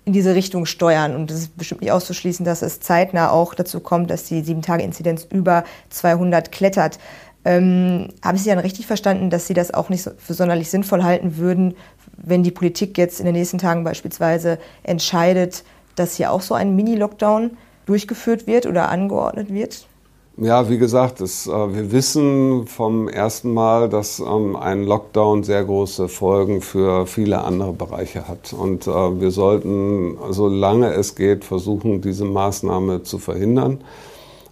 in 0.04 0.12
diese 0.12 0.34
Richtung 0.34 0.66
steuern. 0.66 1.14
Und 1.14 1.30
es 1.30 1.38
ist 1.40 1.56
bestimmt 1.56 1.80
nicht 1.80 1.92
auszuschließen, 1.92 2.44
dass 2.44 2.62
es 2.62 2.80
zeitnah 2.80 3.30
auch 3.30 3.54
dazu 3.54 3.80
kommt, 3.80 4.10
dass 4.10 4.24
die 4.24 4.42
Sieben-Tage-Inzidenz 4.42 5.26
über 5.30 5.64
200 5.90 6.52
klettert. 6.52 6.98
Ähm, 7.44 8.08
Habe 8.22 8.36
ich 8.36 8.42
Sie 8.42 8.50
dann 8.50 8.58
richtig 8.58 8.86
verstanden, 8.86 9.30
dass 9.30 9.46
Sie 9.46 9.54
das 9.54 9.72
auch 9.72 9.88
nicht 9.88 10.10
für 10.18 10.34
sonderlich 10.34 10.70
sinnvoll 10.70 11.02
halten 11.02 11.36
würden, 11.36 11.74
wenn 12.16 12.42
die 12.42 12.50
Politik 12.50 12.96
jetzt 12.98 13.18
in 13.20 13.26
den 13.26 13.34
nächsten 13.34 13.58
Tagen 13.58 13.84
beispielsweise 13.84 14.58
entscheidet, 14.82 15.64
dass 15.94 16.16
hier 16.16 16.30
auch 16.30 16.40
so 16.40 16.54
ein 16.54 16.76
Mini-Lockdown 16.76 17.56
durchgeführt 17.86 18.46
wird 18.46 18.66
oder 18.66 18.88
angeordnet 18.88 19.52
wird? 19.52 19.86
Ja, 20.36 20.68
wie 20.68 20.78
gesagt, 20.78 21.20
es, 21.20 21.46
äh, 21.46 21.50
wir 21.52 21.92
wissen 21.92 22.66
vom 22.66 23.08
ersten 23.08 23.54
Mal, 23.54 23.88
dass 23.88 24.18
ähm, 24.18 24.56
ein 24.56 24.82
Lockdown 24.82 25.44
sehr 25.44 25.64
große 25.64 26.08
Folgen 26.08 26.60
für 26.60 27.06
viele 27.06 27.44
andere 27.44 27.72
Bereiche 27.72 28.26
hat. 28.26 28.52
Und 28.52 28.88
äh, 28.88 29.20
wir 29.20 29.30
sollten, 29.30 30.18
solange 30.30 30.92
es 30.92 31.14
geht, 31.14 31.44
versuchen, 31.44 32.00
diese 32.00 32.24
Maßnahme 32.24 33.04
zu 33.04 33.18
verhindern. 33.18 33.84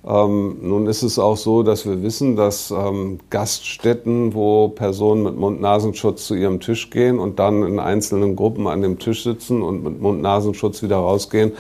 Ähm, 0.07 0.59
nun 0.63 0.87
ist 0.87 1.03
es 1.03 1.19
auch 1.19 1.37
so, 1.37 1.65
dass 1.65 1.85
wir 1.85 2.01
wissen, 2.05 2.37
dass 2.37 2.71
ähm, 2.71 3.19
Gaststätten, 3.31 4.35
wo 4.35 4.69
Personen 4.69 5.25
mit 5.25 5.37
Mund-Nasenschutz 5.37 6.29
zu 6.29 6.37
ihrem 6.37 6.61
Tisch 6.61 6.91
gehen 6.91 7.19
und 7.19 7.41
dann 7.41 7.65
in 7.65 7.81
einzelnen 7.81 8.37
Gruppen 8.37 8.69
an 8.69 8.83
dem 8.83 9.01
Tisch 9.01 9.25
sitzen 9.25 9.63
und 9.63 9.83
mit 9.83 10.01
Mund-Nasenschutz 10.01 10.81
wieder 10.85 10.99
rausgehen, 10.99 11.53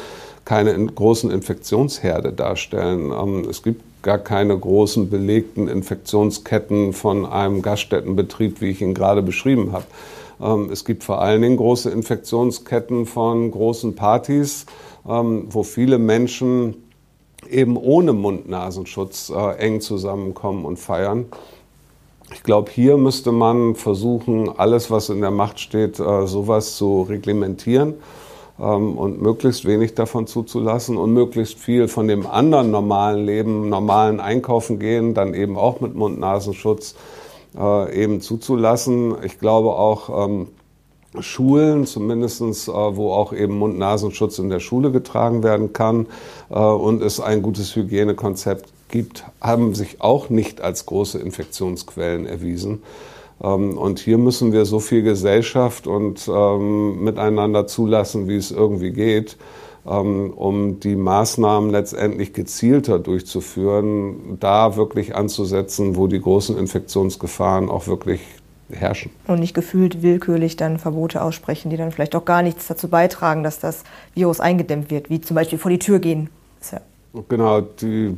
keine 0.44 0.70
in 0.72 0.94
großen 0.94 1.30
Infektionsherde 1.30 2.32
darstellen. 2.32 3.12
Ähm, 3.12 3.46
es 3.49 3.62
gibt 3.62 3.82
gar 4.02 4.18
keine 4.18 4.58
großen 4.58 5.08
belegten 5.08 5.68
Infektionsketten 5.68 6.92
von 6.92 7.25
einem 7.25 7.62
Gaststättenbetrieb, 7.62 8.61
wie 8.61 8.70
ich 8.70 8.82
ihn 8.82 8.94
gerade 8.94 9.22
beschrieben 9.22 9.72
habe. 9.72 9.84
Ähm, 10.40 10.70
es 10.70 10.84
gibt 10.84 11.04
vor 11.04 11.20
allen 11.22 11.42
Dingen 11.42 11.56
große 11.56 11.90
Infektionsketten 11.90 13.06
von 13.06 13.50
großen 13.50 13.94
Partys, 13.94 14.66
ähm, 15.08 15.46
wo 15.50 15.62
viele 15.62 15.99
Menschen 15.99 16.75
eben 17.49 17.76
ohne 17.76 18.12
Mund-Nasenschutz 18.12 19.30
äh, 19.30 19.56
eng 19.58 19.80
zusammenkommen 19.80 20.64
und 20.64 20.78
feiern. 20.78 21.26
Ich 22.34 22.42
glaube, 22.42 22.70
hier 22.70 22.96
müsste 22.96 23.30
man 23.30 23.75
versuchen, 23.75 24.49
alles, 24.49 24.90
was 24.90 25.11
in 25.11 25.20
der 25.20 25.30
Macht 25.30 25.61
steht, 25.61 26.00
äh, 26.00 26.26
sowas 26.26 26.76
zu 26.76 27.02
reglementieren 27.02 27.94
und 28.62 29.21
möglichst 29.21 29.64
wenig 29.64 29.95
davon 29.95 30.26
zuzulassen 30.26 30.97
und 30.97 31.12
möglichst 31.12 31.59
viel 31.59 31.88
von 31.88 32.07
dem 32.07 32.26
anderen 32.26 32.71
normalen 32.71 33.26
Leben, 33.26 33.69
normalen 33.69 34.21
Einkaufen 34.21 34.78
gehen, 34.78 35.14
dann 35.14 35.35
eben 35.35 35.57
auch 35.57 35.81
mit 35.81 35.95
Mund-Nasenschutz 35.95 36.95
äh, 37.59 38.02
eben 38.02 38.21
zuzulassen. 38.21 39.16
Ich 39.25 39.40
glaube 39.40 39.71
auch, 39.71 40.26
ähm, 40.26 40.49
Schulen, 41.21 41.87
zumindestens 41.87 42.69
äh, 42.69 42.73
wo 42.73 43.12
auch 43.12 43.33
eben 43.33 43.59
Mund-Nasenschutz 43.59 44.38
in 44.38 44.49
der 44.49 44.61
Schule 44.61 44.92
getragen 44.92 45.42
werden 45.42 45.73
kann 45.73 46.07
äh, 46.49 46.59
und 46.59 47.02
es 47.02 47.21
ein 47.21 47.42
gutes 47.42 47.76
Hygienekonzept 47.76 48.73
gibt, 48.88 49.25
haben 49.40 49.75
sich 49.75 50.00
auch 50.00 50.31
nicht 50.31 50.61
als 50.61 50.87
große 50.87 51.19
Infektionsquellen 51.19 52.26
erwiesen. 52.26 52.83
Ähm, 53.42 53.76
und 53.76 53.99
hier 53.99 54.18
müssen 54.18 54.52
wir 54.52 54.64
so 54.64 54.80
viel 54.80 55.02
Gesellschaft 55.02 55.87
und 55.87 56.28
ähm, 56.28 57.02
miteinander 57.02 57.66
zulassen, 57.66 58.28
wie 58.28 58.37
es 58.37 58.50
irgendwie 58.50 58.92
geht, 58.92 59.37
ähm, 59.87 60.32
um 60.34 60.80
die 60.80 60.96
Maßnahmen 60.96 61.70
letztendlich 61.70 62.32
gezielter 62.32 62.99
durchzuführen, 62.99 64.38
da 64.38 64.76
wirklich 64.76 65.14
anzusetzen, 65.14 65.96
wo 65.96 66.06
die 66.06 66.20
großen 66.20 66.56
Infektionsgefahren 66.56 67.68
auch 67.68 67.87
wirklich 67.87 68.20
herrschen. 68.70 69.11
Und 69.26 69.40
nicht 69.40 69.54
gefühlt 69.54 70.02
willkürlich 70.02 70.56
dann 70.56 70.78
Verbote 70.78 71.22
aussprechen, 71.22 71.68
die 71.70 71.76
dann 71.76 71.90
vielleicht 71.90 72.14
auch 72.14 72.25
gar 72.25 72.42
nichts 72.42 72.68
dazu 72.68 72.88
beitragen, 72.88 73.42
dass 73.42 73.58
das 73.58 73.84
Virus 74.14 74.40
eingedämmt 74.40 74.90
wird, 74.90 75.11
wie 75.11 75.20
zum 75.20 75.34
Beispiel 75.34 75.58
vor 75.58 75.70
die 75.70 75.78
Tür 75.78 75.99
gehen. 75.99 76.30
Ja 76.70 76.80
genau, 77.28 77.61
die 77.61 78.16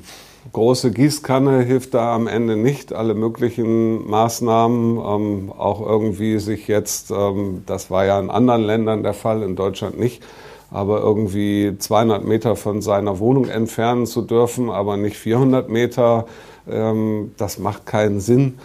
große 0.53 0.91
Gießkanne 0.91 1.63
hilft 1.63 1.95
da 1.95 2.15
am 2.15 2.27
Ende 2.27 2.57
nicht. 2.57 2.93
Alle 2.93 3.15
möglichen 3.15 4.09
Maßnahmen, 4.09 4.99
ähm, 4.99 5.53
auch 5.57 5.81
irgendwie 5.81 6.39
sich 6.39 6.69
jetzt, 6.69 7.11
ähm, 7.11 7.63
das 7.67 7.91
war 7.91 8.05
ja 8.05 8.19
in 8.21 8.31
anderen 8.31 8.63
Ländern 8.63 9.03
der 9.03 9.15
Fall, 9.15 9.43
in 9.43 9.57
Deutschland 9.57 9.99
nicht, 9.99 10.23
aber 10.71 11.01
irgendwie 11.01 11.77
200 11.79 12.25
Meter 12.25 12.57
von 12.57 12.83
seiner 12.83 13.19
Wohnung 13.19 13.47
entfernen 13.49 14.07
zu 14.07 14.23
dürfen, 14.23 14.71
aber 14.71 14.97
nicht 14.97 15.17
400 15.17 15.69
Meter, 15.69 16.27
ähm, 16.71 17.33
das 17.37 17.59
macht 17.59 17.87
keinen 17.87 18.21
Sinn. 18.21 18.59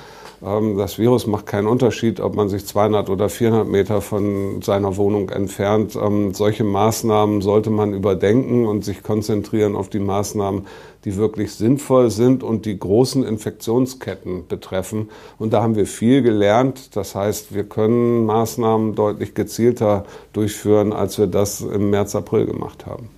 Ähm, 0.46 0.78
das 0.78 0.98
Virus 0.98 1.28
macht 1.28 1.46
keinen 1.46 1.68
Unterschied, 1.68 2.20
ob 2.20 2.36
man 2.36 2.50
sich 2.50 2.66
200 2.66 3.10
oder 3.10 3.30
400 3.30 3.68
Meter 3.68 4.02
von 4.02 4.62
seiner 4.62 4.98
Wohnung 4.98 5.30
entfernt. 5.30 5.96
Ähm, 5.96 6.34
solche 6.34 6.64
Maßnahmen 6.64 7.42
sollte 7.42 7.70
man 7.70 7.94
überdenken 7.94 8.66
und 8.66 8.86
sich 8.86 9.04
konzentrieren 9.04 9.76
auf 9.76 9.90
die 9.90 10.00
Maßnahmen, 10.00 10.68
die 11.06 11.16
wirklich 11.16 11.54
sinnvoll 11.54 12.10
sind 12.10 12.44
und 12.44 12.66
die 12.66 12.78
großen 12.78 13.24
Infektionsketten 13.24 14.48
betreffen. 14.48 15.10
Und 15.38 15.54
da 15.54 15.62
haben 15.62 15.76
wir 15.76 15.86
viel 15.86 16.22
gelernt. 16.22 16.96
Das 16.96 17.16
heißt, 17.16 17.54
wir 17.54 17.64
können 17.64 18.26
Maßnahmen 18.26 18.96
deutlich 18.96 19.34
gezielter 19.34 20.06
durchführen, 20.34 20.94
als 20.94 21.18
wir 21.18 21.28
das 21.28 21.62
im 21.62 21.90
März, 21.90 22.16
April 22.16 22.46
gemacht 22.46 22.86
haben. 22.86 23.10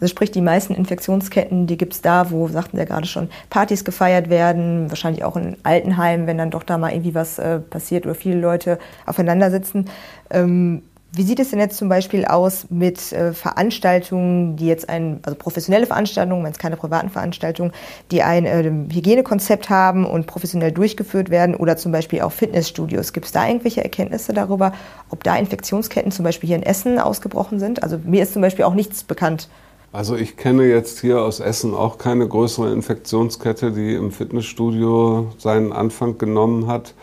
Also 0.00 0.10
sprich, 0.10 0.30
die 0.30 0.40
meisten 0.40 0.74
Infektionsketten, 0.74 1.66
die 1.66 1.76
gibt 1.76 1.92
es 1.92 2.00
da, 2.00 2.30
wo, 2.30 2.48
sagten 2.48 2.76
Sie 2.76 2.82
ja 2.82 2.86
gerade 2.86 3.06
schon, 3.06 3.28
Partys 3.50 3.84
gefeiert 3.84 4.30
werden, 4.30 4.90
wahrscheinlich 4.90 5.24
auch 5.24 5.36
in 5.36 5.56
Altenheimen, 5.62 6.26
wenn 6.26 6.38
dann 6.38 6.50
doch 6.50 6.62
da 6.62 6.78
mal 6.78 6.92
irgendwie 6.92 7.14
was 7.14 7.38
äh, 7.38 7.58
passiert 7.58 8.06
oder 8.06 8.14
viele 8.14 8.40
Leute 8.40 8.78
aufeinander 9.06 9.50
sitzen. 9.50 9.86
Ähm, 10.30 10.82
wie 11.12 11.24
sieht 11.24 11.40
es 11.40 11.50
denn 11.50 11.58
jetzt 11.58 11.76
zum 11.76 11.88
Beispiel 11.88 12.24
aus 12.24 12.66
mit 12.70 13.12
äh, 13.12 13.32
Veranstaltungen, 13.32 14.54
die 14.54 14.68
jetzt 14.68 14.88
ein, 14.88 15.18
also 15.24 15.36
professionelle 15.36 15.86
Veranstaltungen, 15.86 16.44
wenn 16.44 16.52
es 16.52 16.58
keine 16.58 16.76
privaten 16.76 17.10
Veranstaltungen, 17.10 17.72
die 18.12 18.22
ein 18.22 18.46
äh, 18.46 18.62
Hygienekonzept 18.62 19.70
haben 19.70 20.06
und 20.06 20.28
professionell 20.28 20.70
durchgeführt 20.70 21.28
werden 21.28 21.56
oder 21.56 21.76
zum 21.76 21.90
Beispiel 21.90 22.20
auch 22.20 22.30
Fitnessstudios? 22.30 23.12
Gibt 23.12 23.26
es 23.26 23.32
da 23.32 23.46
irgendwelche 23.46 23.82
Erkenntnisse 23.82 24.32
darüber, 24.32 24.72
ob 25.08 25.24
da 25.24 25.36
Infektionsketten 25.36 26.12
zum 26.12 26.24
Beispiel 26.24 26.46
hier 26.46 26.56
in 26.56 26.62
Essen 26.62 27.00
ausgebrochen 27.00 27.58
sind? 27.58 27.82
Also 27.82 27.98
mir 28.04 28.22
ist 28.22 28.32
zum 28.32 28.42
Beispiel 28.42 28.64
auch 28.64 28.74
nichts 28.74 29.02
bekannt. 29.02 29.48
Also 29.92 30.14
ich 30.14 30.36
kenne 30.36 30.66
jetzt 30.66 31.00
hier 31.00 31.20
aus 31.20 31.40
Essen 31.40 31.74
auch 31.74 31.98
keine 31.98 32.28
größere 32.28 32.72
Infektionskette, 32.72 33.72
die 33.72 33.94
im 33.94 34.12
Fitnessstudio 34.12 35.26
seinen 35.36 35.72
Anfang 35.72 36.16
genommen 36.16 36.68
hat. 36.68 36.94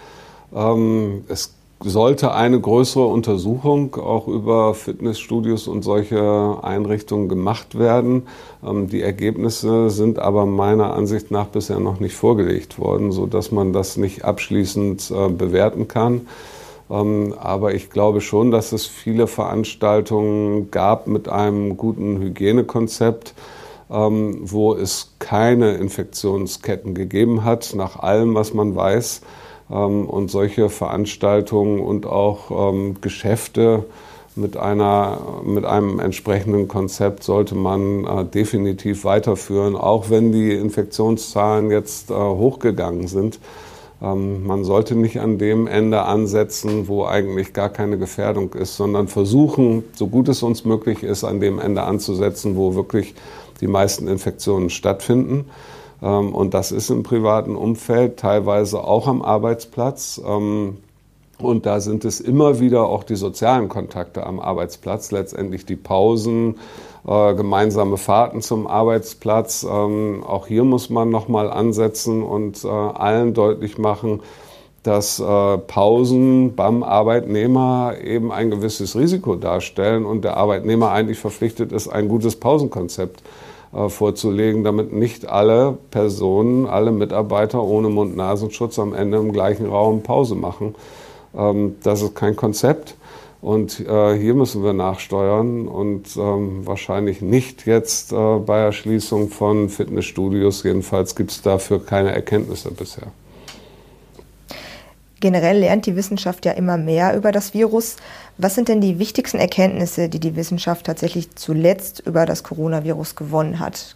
Ähm, 0.55 1.25
es 1.27 1.53
sollte 1.81 2.33
eine 2.33 2.59
größere 2.59 3.05
Untersuchung 3.05 3.95
auch 3.95 4.29
über 4.29 4.73
Fitnessstudios 4.73 5.67
und 5.67 5.83
solche 5.83 6.59
Einrichtungen 6.61 7.27
gemacht 7.27 7.77
werden. 7.77 8.23
Ähm, 8.65 8.87
die 8.87 9.01
Ergebnisse 9.01 9.89
sind 9.89 10.17
aber 10.17 10.45
meiner 10.45 10.93
Ansicht 10.93 11.29
nach 11.29 11.47
bisher 11.47 11.81
noch 11.81 11.99
nicht 11.99 12.15
vorgelegt 12.15 12.79
worden, 12.79 13.11
so 13.11 13.25
dass 13.25 13.51
man 13.51 13.73
das 13.73 13.97
nicht 13.97 14.23
abschließend 14.23 15.11
äh, 15.11 15.27
bewerten 15.27 15.89
kann. 15.89 16.21
Ähm, 16.89 17.33
aber 17.39 17.73
ich 17.73 17.89
glaube 17.89 18.21
schon, 18.21 18.51
dass 18.51 18.71
es 18.71 18.85
viele 18.85 19.27
Veranstaltungen 19.27 20.71
gab 20.71 21.07
mit 21.07 21.29
einem 21.29 21.77
guten 21.77 22.19
Hygienekonzept, 22.19 23.33
ähm, 23.89 24.39
wo 24.41 24.73
es 24.73 25.13
keine 25.19 25.75
Infektionsketten 25.75 26.93
gegeben 26.93 27.43
hat, 27.43 27.73
nach 27.75 27.99
allem, 27.99 28.35
was 28.35 28.53
man 28.53 28.75
weiß. 28.75 29.21
Ähm, 29.71 30.05
und 30.05 30.31
solche 30.31 30.69
Veranstaltungen 30.69 31.79
und 31.79 32.05
auch 32.05 32.73
Geschäfte 33.01 33.85
mit, 34.37 34.55
einer, 34.55 35.17
mit 35.43 35.65
einem 35.65 35.99
entsprechenden 35.99 36.67
Konzept 36.67 37.23
sollte 37.23 37.55
man 37.55 38.05
äh, 38.05 38.25
definitiv 38.25 39.03
weiterführen, 39.03 39.75
auch 39.75 40.09
wenn 40.09 40.31
die 40.31 40.53
Infektionszahlen 40.53 41.71
jetzt 41.71 42.11
äh, 42.11 42.13
hochgegangen 42.13 43.07
sind. 43.07 43.39
Ähm, 44.01 44.45
man 44.45 44.63
sollte 44.63 44.95
nicht 44.95 45.19
an 45.19 45.37
dem 45.37 45.67
Ende 45.67 46.03
ansetzen, 46.03 46.87
wo 46.87 47.05
eigentlich 47.05 47.53
gar 47.53 47.69
keine 47.69 47.97
Gefährdung 47.97 48.53
ist, 48.53 48.77
sondern 48.77 49.07
versuchen, 49.07 49.83
so 49.93 50.07
gut 50.07 50.27
es 50.29 50.43
uns 50.43 50.65
möglich 50.65 51.03
ist, 51.03 51.23
an 51.23 51.39
dem 51.39 51.59
Ende 51.59 51.83
anzusetzen, 51.83 52.55
wo 52.55 52.75
wirklich 52.75 53.15
die 53.61 53.67
meisten 53.67 54.07
Infektionen 54.07 54.69
stattfinden. 54.69 55.45
Ähm, 56.01 56.35
und 56.35 56.53
das 56.53 56.71
ist 56.71 56.89
im 56.89 57.03
privaten 57.03 57.55
Umfeld, 57.55 58.17
teilweise 58.17 58.83
auch 58.83 59.07
am 59.07 59.21
Arbeitsplatz. 59.21 60.21
Und 61.39 61.67
da 61.67 61.79
sind 61.79 62.03
es 62.03 62.19
immer 62.19 62.59
wieder 62.59 62.87
auch 62.87 63.03
die 63.03 63.15
sozialen 63.15 63.69
Kontakte 63.69 64.25
am 64.25 64.39
Arbeitsplatz, 64.39 65.11
letztendlich 65.11 65.65
die 65.65 65.75
Pausen, 65.75 66.55
äh, 67.07 67.35
gemeinsame 67.35 67.97
Fahrten 67.97 68.41
zum 68.41 68.65
Arbeitsplatz. 68.65 69.65
Ähm, 69.69 70.23
auch 70.25 70.47
hier 70.47 70.63
muss 70.63 70.89
man 70.89 71.11
nochmal 71.11 71.51
ansetzen 71.51 72.23
und 72.23 72.63
äh, 72.65 72.67
allen 72.67 73.35
deutlich 73.35 73.77
machen, 73.77 74.21
dass 74.81 75.19
äh, 75.19 75.57
Pausen 75.59 76.55
beim 76.55 76.81
Arbeitnehmer 76.81 77.93
eben 78.03 78.31
ein 78.31 78.49
gewisses 78.49 78.95
Risiko 78.95 79.35
darstellen 79.35 80.05
und 80.05 80.23
der 80.23 80.37
Arbeitnehmer 80.37 80.91
eigentlich 80.91 81.19
verpflichtet 81.19 81.71
ist, 81.71 81.87
ein 81.87 82.07
gutes 82.07 82.35
Pausenkonzept 82.35 83.21
vorzulegen, 83.89 84.63
damit 84.63 84.93
nicht 84.93 85.27
alle 85.27 85.77
Personen, 85.91 86.67
alle 86.67 86.93
Mitarbeiter 86.93 87.61
ohne 87.61 87.89
Mund-Nasenschutz 87.89 88.79
am 88.79 88.93
Ende 88.93 89.17
im 89.17 89.33
gleichen 89.33 89.65
Raum 89.65 90.03
Pause 90.03 90.35
machen. 90.35 90.73
Ähm, 91.35 91.75
das 91.83 92.01
ist 92.01 92.15
kein 92.15 92.35
Konzept. 92.35 92.95
Und 93.41 93.79
äh, 93.79 94.17
hier 94.17 94.33
müssen 94.33 94.63
wir 94.63 94.73
nachsteuern 94.73 95.67
und 95.67 96.17
ähm, 96.17 96.65
wahrscheinlich 96.65 97.21
nicht 97.21 97.67
jetzt 97.67 98.11
äh, 98.11 98.39
bei 98.39 98.59
Erschließung 98.59 99.29
von 99.29 99.69
Fitnessstudios. 99.69 100.63
Jedenfalls 100.63 101.15
gibt 101.15 101.31
es 101.31 101.41
dafür 101.43 101.85
keine 101.85 102.11
Erkenntnisse 102.11 102.71
bisher. 102.71 103.07
Generell 105.19 105.59
lernt 105.59 105.85
die 105.85 105.95
Wissenschaft 105.95 106.45
ja 106.45 106.51
immer 106.51 106.77
mehr 106.77 107.15
über 107.15 107.31
das 107.31 107.53
Virus. 107.53 107.95
Was 108.37 108.53
sind 108.53 108.69
denn 108.69 108.81
die 108.81 108.99
wichtigsten 108.99 109.39
Erkenntnisse, 109.39 110.09
die 110.09 110.19
die 110.19 110.35
Wissenschaft 110.35 110.85
tatsächlich 110.85 111.35
zuletzt 111.35 112.03
über 112.05 112.25
das 112.25 112.43
Coronavirus 112.43 113.15
gewonnen 113.15 113.59
hat? 113.59 113.95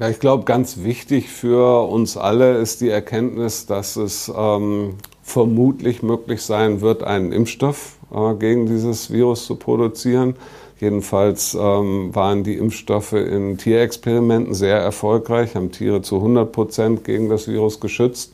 Ja, 0.00 0.08
ich 0.08 0.20
glaube, 0.20 0.44
ganz 0.44 0.78
wichtig 0.78 1.28
für 1.28 1.88
uns 1.88 2.16
alle 2.16 2.58
ist 2.58 2.80
die 2.80 2.88
Erkenntnis, 2.88 3.66
dass 3.66 3.96
es 3.96 4.32
ähm, 4.36 4.94
vermutlich 5.28 6.02
möglich 6.02 6.42
sein 6.42 6.80
wird, 6.80 7.02
einen 7.02 7.32
Impfstoff 7.32 7.96
äh, 8.12 8.34
gegen 8.34 8.66
dieses 8.66 9.12
Virus 9.12 9.46
zu 9.46 9.56
produzieren. 9.56 10.34
Jedenfalls 10.80 11.56
ähm, 11.60 12.14
waren 12.14 12.44
die 12.44 12.54
Impfstoffe 12.54 13.12
in 13.12 13.58
Tierexperimenten 13.58 14.54
sehr 14.54 14.78
erfolgreich, 14.78 15.54
haben 15.54 15.72
Tiere 15.72 16.02
zu 16.02 16.16
100 16.16 16.52
Prozent 16.52 17.04
gegen 17.04 17.28
das 17.28 17.48
Virus 17.48 17.80
geschützt. 17.80 18.32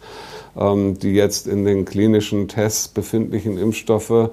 Ähm, 0.57 0.99
die 0.99 1.15
jetzt 1.15 1.49
in 1.49 1.65
den 1.65 1.85
klinischen 1.85 2.47
Tests 2.47 2.87
befindlichen 2.87 3.59
Impfstoffe 3.59 4.31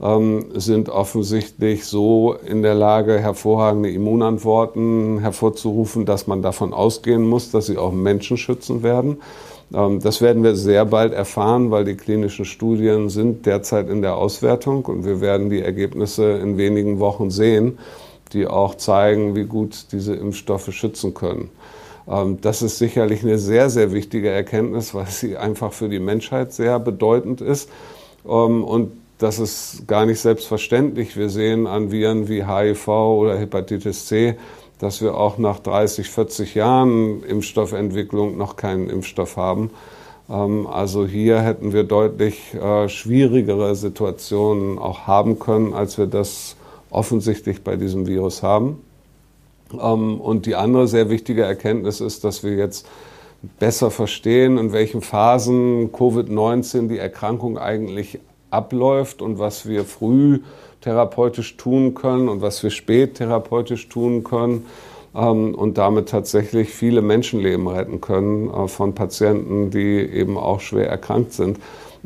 ähm, 0.00 0.46
sind 0.54 0.88
offensichtlich 0.88 1.84
so 1.86 2.34
in 2.34 2.62
der 2.62 2.74
Lage, 2.74 3.18
hervorragende 3.18 3.90
Immunantworten 3.90 5.18
hervorzurufen, 5.18 6.06
dass 6.06 6.28
man 6.28 6.42
davon 6.42 6.72
ausgehen 6.72 7.26
muss, 7.28 7.50
dass 7.50 7.66
sie 7.66 7.76
auch 7.76 7.92
Menschen 7.92 8.36
schützen 8.36 8.84
werden. 8.84 9.18
Ähm, 9.72 10.00
das 10.00 10.20
werden 10.20 10.42
wir 10.42 10.56
sehr 10.56 10.84
bald 10.84 11.12
erfahren, 11.12 11.70
weil 11.70 11.84
die 11.84 11.96
klinischen 11.96 12.44
Studien 12.44 13.08
sind 13.08 13.46
derzeit 13.46 13.88
in 13.88 14.02
der 14.02 14.16
Auswertung 14.16 14.84
und 14.84 15.04
wir 15.04 15.20
werden 15.20 15.50
die 15.50 15.62
Ergebnisse 15.62 16.32
in 16.32 16.58
wenigen 16.58 16.98
Wochen 16.98 17.30
sehen, 17.30 17.78
die 18.32 18.46
auch 18.46 18.74
zeigen, 18.74 19.36
wie 19.36 19.44
gut 19.44 19.86
diese 19.92 20.14
Impfstoffe 20.14 20.72
schützen 20.72 21.14
können. 21.14 21.50
Ähm, 22.08 22.40
das 22.40 22.62
ist 22.62 22.78
sicherlich 22.78 23.22
eine 23.22 23.38
sehr, 23.38 23.70
sehr 23.70 23.92
wichtige 23.92 24.30
Erkenntnis, 24.30 24.94
weil 24.94 25.06
sie 25.06 25.36
einfach 25.36 25.72
für 25.72 25.88
die 25.88 26.00
Menschheit 26.00 26.52
sehr 26.52 26.78
bedeutend 26.78 27.40
ist. 27.40 27.70
Ähm, 28.26 28.64
und 28.64 28.92
das 29.18 29.38
ist 29.38 29.86
gar 29.86 30.06
nicht 30.06 30.20
selbstverständlich. 30.20 31.16
Wir 31.16 31.28
sehen 31.28 31.66
an 31.66 31.90
Viren 31.92 32.28
wie 32.28 32.44
HIV 32.44 32.88
oder 32.88 33.38
Hepatitis 33.38 34.06
C, 34.06 34.34
dass 34.84 35.00
wir 35.00 35.16
auch 35.16 35.38
nach 35.38 35.60
30, 35.60 36.10
40 36.10 36.54
Jahren 36.54 37.22
Impfstoffentwicklung 37.24 38.36
noch 38.36 38.56
keinen 38.56 38.90
Impfstoff 38.90 39.38
haben. 39.38 39.70
Ähm, 40.28 40.66
also 40.66 41.06
hier 41.06 41.40
hätten 41.40 41.72
wir 41.72 41.84
deutlich 41.84 42.52
äh, 42.52 42.90
schwierigere 42.90 43.74
Situationen 43.76 44.78
auch 44.78 45.06
haben 45.06 45.38
können, 45.38 45.72
als 45.72 45.96
wir 45.96 46.06
das 46.06 46.56
offensichtlich 46.90 47.64
bei 47.64 47.76
diesem 47.76 48.06
Virus 48.06 48.42
haben. 48.42 48.78
Ähm, 49.72 50.20
und 50.20 50.44
die 50.44 50.54
andere 50.54 50.86
sehr 50.86 51.08
wichtige 51.08 51.44
Erkenntnis 51.44 52.02
ist, 52.02 52.22
dass 52.22 52.44
wir 52.44 52.54
jetzt 52.54 52.86
besser 53.58 53.90
verstehen, 53.90 54.58
in 54.58 54.72
welchen 54.72 55.00
Phasen 55.00 55.92
Covid-19 55.92 56.88
die 56.88 56.98
Erkrankung 56.98 57.56
eigentlich 57.56 58.18
abläuft 58.50 59.22
und 59.22 59.38
was 59.38 59.66
wir 59.66 59.84
früh 59.84 60.40
therapeutisch 60.84 61.56
tun 61.56 61.94
können 61.94 62.28
und 62.28 62.42
was 62.42 62.62
wir 62.62 62.70
spät 62.70 63.14
therapeutisch 63.14 63.88
tun 63.88 64.22
können 64.22 64.66
ähm, 65.14 65.54
und 65.54 65.78
damit 65.78 66.10
tatsächlich 66.10 66.68
viele 66.68 67.00
Menschenleben 67.00 67.66
retten 67.66 68.02
können 68.02 68.50
äh, 68.50 68.68
von 68.68 68.94
Patienten, 68.94 69.70
die 69.70 70.00
eben 70.00 70.36
auch 70.36 70.60
schwer 70.60 70.88
erkrankt 70.88 71.32
sind. 71.32 71.58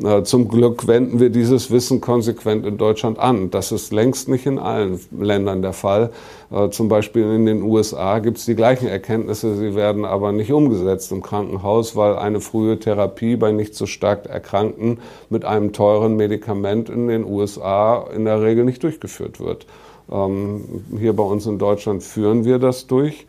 Äh, 0.03 0.23
zum 0.23 0.47
Glück 0.47 0.87
wenden 0.87 1.19
wir 1.19 1.29
dieses 1.29 1.71
Wissen 1.71 1.99
konsequent 1.99 2.65
in 2.65 2.77
Deutschland 2.77 3.19
an. 3.19 3.49
Das 3.51 3.71
ist 3.71 3.91
längst 3.91 4.29
nicht 4.29 4.45
in 4.45 4.57
allen 4.57 4.99
Ländern 5.11 5.61
der 5.61 5.73
Fall. 5.73 6.11
Äh, 6.51 6.69
zum 6.69 6.87
Beispiel 6.87 7.23
in 7.23 7.45
den 7.45 7.61
USA 7.61 8.19
gibt 8.19 8.37
es 8.37 8.45
die 8.45 8.55
gleichen 8.55 8.87
Erkenntnisse, 8.87 9.57
sie 9.57 9.75
werden 9.75 10.05
aber 10.05 10.31
nicht 10.31 10.53
umgesetzt 10.53 11.11
im 11.11 11.21
Krankenhaus, 11.21 11.95
weil 11.97 12.15
eine 12.15 12.39
frühe 12.39 12.79
Therapie 12.79 13.35
bei 13.35 13.51
nicht 13.51 13.75
so 13.75 13.85
stark 13.85 14.25
Erkrankten 14.25 14.99
mit 15.29 15.43
einem 15.43 15.73
teuren 15.73 16.15
Medikament 16.15 16.89
in 16.89 17.07
den 17.07 17.25
USA 17.25 18.05
in 18.15 18.23
der 18.23 18.41
Regel 18.41 18.63
nicht 18.63 18.83
durchgeführt 18.83 19.41
wird. 19.41 19.65
Ähm, 20.09 20.63
hier 20.97 21.13
bei 21.13 21.23
uns 21.23 21.45
in 21.45 21.59
Deutschland 21.59 22.03
führen 22.03 22.45
wir 22.45 22.57
das 22.57 22.87
durch. 22.87 23.27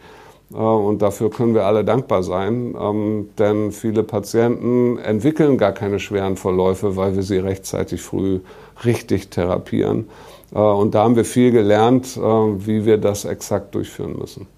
Und 0.51 1.01
dafür 1.01 1.31
können 1.31 1.55
wir 1.55 1.65
alle 1.65 1.85
dankbar 1.85 2.25
sein, 2.25 2.75
ähm, 2.79 3.31
denn 3.39 3.71
viele 3.71 4.03
Patienten 4.03 4.99
entwickeln 4.99 5.59
gar 5.59 5.71
keine 5.71 6.01
schweren 6.01 6.37
Verläufe, 6.37 6.97
weil 6.97 7.15
wir 7.15 7.23
sie 7.23 7.39
rechtzeitig 7.39 8.03
früh 8.03 8.41
richtig 8.85 9.31
therapieren. 9.31 10.09
Äh, 10.53 10.59
und 10.59 10.95
da 10.97 11.05
haben 11.05 11.15
wir 11.15 11.25
viel 11.25 11.53
gelernt, 11.53 12.17
äh, 12.17 12.21
wie 12.21 12.85
wir 12.85 12.99
das 12.99 13.25
exakt 13.25 13.77
durchführen 13.77 14.19
müssen. 14.19 14.49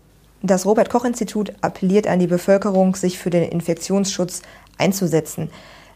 Das 0.43 0.65
Robert 0.65 0.89
Koch 0.89 1.05
Institut 1.05 1.53
appelliert 1.61 2.07
an 2.07 2.19
die 2.19 2.27
Bevölkerung, 2.27 2.97
sich 2.97 3.19
für 3.19 3.31
den 3.31 3.45
Infektionsschutz 3.45 4.43
einzusetzen. 4.79 5.51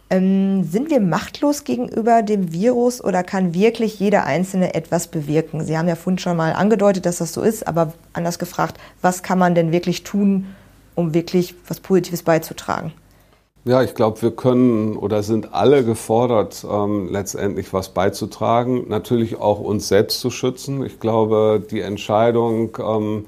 Ähm, 0.09 0.63
sind 0.63 0.91
wir 0.91 1.01
machtlos 1.01 1.65
gegenüber 1.65 2.23
dem 2.23 2.53
Virus 2.53 3.03
oder 3.03 3.25
kann 3.25 3.55
wirklich 3.55 3.99
jeder 3.99 4.25
Einzelne 4.25 4.75
etwas 4.75 5.09
bewirken? 5.09 5.65
Sie 5.65 5.77
haben 5.77 5.89
ja 5.89 5.97
vorhin 5.97 6.19
schon 6.19 6.37
mal 6.37 6.53
angedeutet, 6.53 7.07
dass 7.07 7.19
das 7.19 7.33
so 7.33 7.43
ist, 7.43 7.67
aber 7.67 7.93
anders 8.13 8.39
gefragt, 8.39 8.79
was 9.03 9.25
kann 9.25 9.39
man 9.39 9.57
denn 9.57 9.73
wirklich 9.73 10.05
tun, 10.05 10.55
um 10.95 11.13
wirklich 11.13 11.57
was 11.67 11.81
Positives 11.81 12.23
beizutragen? 12.23 12.93
Ja, 13.65 13.83
ich 13.83 13.97
glaube, 13.97 14.23
wir 14.23 14.31
können 14.31 14.97
oder 14.97 15.25
sind 15.25 15.53
alle 15.53 15.85
gefordert, 15.85 16.65
ähm, 16.71 17.09
letztendlich 17.11 17.73
was 17.73 17.89
beizutragen. 17.89 18.85
Natürlich 18.89 19.41
auch 19.41 19.59
uns 19.59 19.89
selbst 19.89 20.21
zu 20.21 20.31
schützen. 20.31 20.87
Ich 20.87 21.01
glaube, 21.01 21.61
die 21.69 21.81
Entscheidung, 21.81 22.79
ähm, 22.79 23.25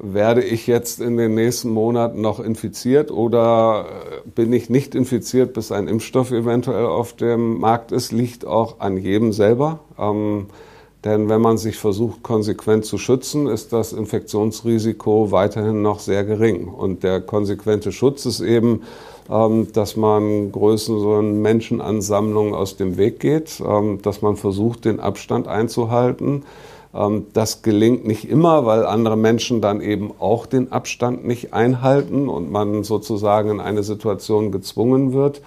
werde 0.00 0.42
ich 0.42 0.66
jetzt 0.66 1.00
in 1.00 1.16
den 1.16 1.34
nächsten 1.34 1.70
Monaten 1.70 2.20
noch 2.20 2.40
infiziert 2.40 3.10
oder 3.10 3.86
äh, 3.86 4.28
bin 4.28 4.52
ich 4.52 4.70
nicht 4.70 4.94
infiziert, 4.94 5.52
bis 5.52 5.72
ein 5.72 5.88
Impfstoff 5.88 6.30
eventuell 6.30 6.86
auf 6.86 7.14
dem 7.14 7.58
Markt 7.58 7.92
ist, 7.92 8.12
liegt 8.12 8.46
auch 8.46 8.80
an 8.80 8.96
jedem 8.96 9.32
selber. 9.32 9.80
Ähm, 9.98 10.46
Denn 11.04 11.28
wenn 11.28 11.40
man 11.40 11.58
sich 11.58 11.76
versucht, 11.76 12.24
konsequent 12.24 12.84
zu 12.84 12.98
schützen, 12.98 13.46
ist 13.46 13.72
das 13.72 13.92
Infektionsrisiko 13.92 15.30
weiterhin 15.30 15.80
noch 15.80 16.00
sehr 16.00 16.24
gering. 16.24 16.66
Und 16.66 17.02
der 17.04 17.20
konsequente 17.20 17.92
Schutz 17.92 18.26
ist 18.26 18.40
eben, 18.40 18.82
ähm, 19.30 19.68
dass 19.72 19.96
man 19.96 20.50
größeren 20.50 21.40
Menschenansammlungen 21.40 22.52
aus 22.52 22.76
dem 22.76 22.96
Weg 22.96 23.20
geht, 23.20 23.62
ähm, 23.64 24.00
dass 24.02 24.22
man 24.22 24.36
versucht, 24.36 24.84
den 24.86 24.98
Abstand 24.98 25.46
einzuhalten. 25.46 26.42
Ähm, 26.98 27.26
das 27.32 27.62
gelingt 27.62 28.06
nicht 28.06 28.28
immer, 28.28 28.66
weil 28.66 28.84
andere 28.84 29.16
Menschen 29.16 29.60
dann 29.60 29.80
eben 29.80 30.12
auch 30.18 30.46
den 30.46 30.72
Abstand 30.72 31.26
nicht 31.26 31.54
einhalten 31.54 32.28
und 32.28 32.50
man 32.50 32.82
sozusagen 32.82 33.50
in 33.50 33.60
eine 33.60 33.82
Situation 33.82 34.50
gezwungen 34.50 35.12
wird, 35.12 35.40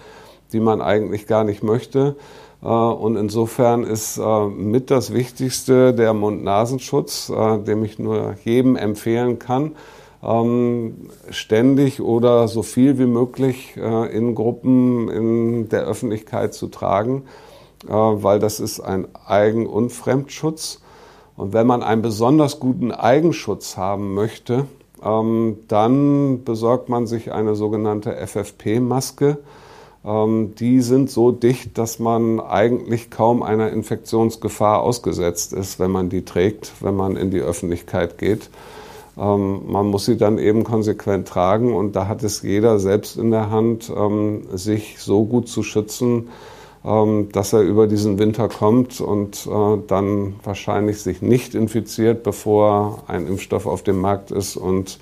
die 0.52 0.60
man 0.60 0.80
eigentlich 0.80 1.26
gar 1.26 1.44
nicht 1.44 1.62
möchte. 1.62 2.16
Äh, 2.62 2.66
und 2.66 3.16
insofern 3.16 3.84
ist 3.84 4.18
äh, 4.18 4.46
mit 4.46 4.90
das 4.90 5.12
Wichtigste 5.12 5.92
der 5.92 6.14
Mund-Nasenschutz, 6.14 7.30
äh, 7.30 7.58
dem 7.58 7.84
ich 7.84 7.98
nur 7.98 8.36
jedem 8.44 8.76
empfehlen 8.76 9.38
kann, 9.38 9.72
ähm, 10.22 11.08
ständig 11.30 12.00
oder 12.00 12.46
so 12.48 12.62
viel 12.62 12.98
wie 12.98 13.06
möglich 13.06 13.76
in 13.76 14.36
Gruppen 14.36 15.08
in 15.10 15.68
der 15.68 15.82
Öffentlichkeit 15.82 16.54
zu 16.54 16.68
tragen, 16.68 17.24
weil 17.88 18.38
das 18.38 18.60
ist 18.60 18.78
ein 18.78 19.08
Eigen- 19.26 19.66
und 19.66 19.90
Fremdschutz. 19.90 20.81
Und 21.36 21.52
wenn 21.52 21.66
man 21.66 21.82
einen 21.82 22.02
besonders 22.02 22.60
guten 22.60 22.92
Eigenschutz 22.92 23.76
haben 23.76 24.14
möchte, 24.14 24.66
ähm, 25.04 25.58
dann 25.68 26.44
besorgt 26.44 26.88
man 26.88 27.06
sich 27.06 27.32
eine 27.32 27.54
sogenannte 27.54 28.14
FFP-Maske 28.14 29.38
ähm, 30.04 30.54
die 30.58 30.80
sind 30.80 31.10
so 31.10 31.30
dicht, 31.30 31.78
dass 31.78 31.98
man 31.98 32.40
eigentlich 32.40 33.10
kaum 33.10 33.42
einer 33.42 33.70
Infektionsgefahr 33.70 34.80
ausgesetzt 34.80 35.52
ist, 35.52 35.78
wenn 35.78 35.90
man 35.90 36.08
die 36.08 36.24
trägt, 36.24 36.72
wenn 36.80 36.96
man 36.96 37.16
in 37.16 37.30
die 37.30 37.40
Öffentlichkeit 37.40 38.18
geht. 38.18 38.50
Ähm, 39.16 39.62
man 39.70 39.86
muss 39.86 40.06
sie 40.06 40.16
dann 40.16 40.38
eben 40.38 40.64
konsequent 40.64 41.28
tragen 41.28 41.74
und 41.74 41.94
da 41.94 42.08
hat 42.08 42.22
es 42.24 42.42
jeder 42.42 42.78
selbst 42.78 43.16
in 43.16 43.30
der 43.30 43.50
Hand, 43.50 43.92
sich 44.54 44.96
so 44.98 45.24
gut 45.24 45.48
zu 45.48 45.62
schützen, 45.62 46.28
dass 46.84 47.52
er 47.52 47.60
über 47.60 47.86
diesen 47.86 48.18
Winter 48.18 48.48
kommt 48.48 49.00
und 49.00 49.46
äh, 49.46 49.78
dann 49.86 50.34
wahrscheinlich 50.42 51.00
sich 51.00 51.22
nicht 51.22 51.54
infiziert, 51.54 52.24
bevor 52.24 53.04
ein 53.06 53.28
Impfstoff 53.28 53.66
auf 53.66 53.82
dem 53.82 54.00
Markt 54.00 54.30
ist 54.30 54.56
und 54.56 54.98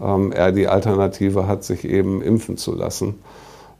er 0.00 0.50
die 0.50 0.66
Alternative 0.66 1.46
hat, 1.46 1.62
sich 1.62 1.84
eben 1.84 2.22
impfen 2.22 2.56
zu 2.56 2.74
lassen. 2.74 3.20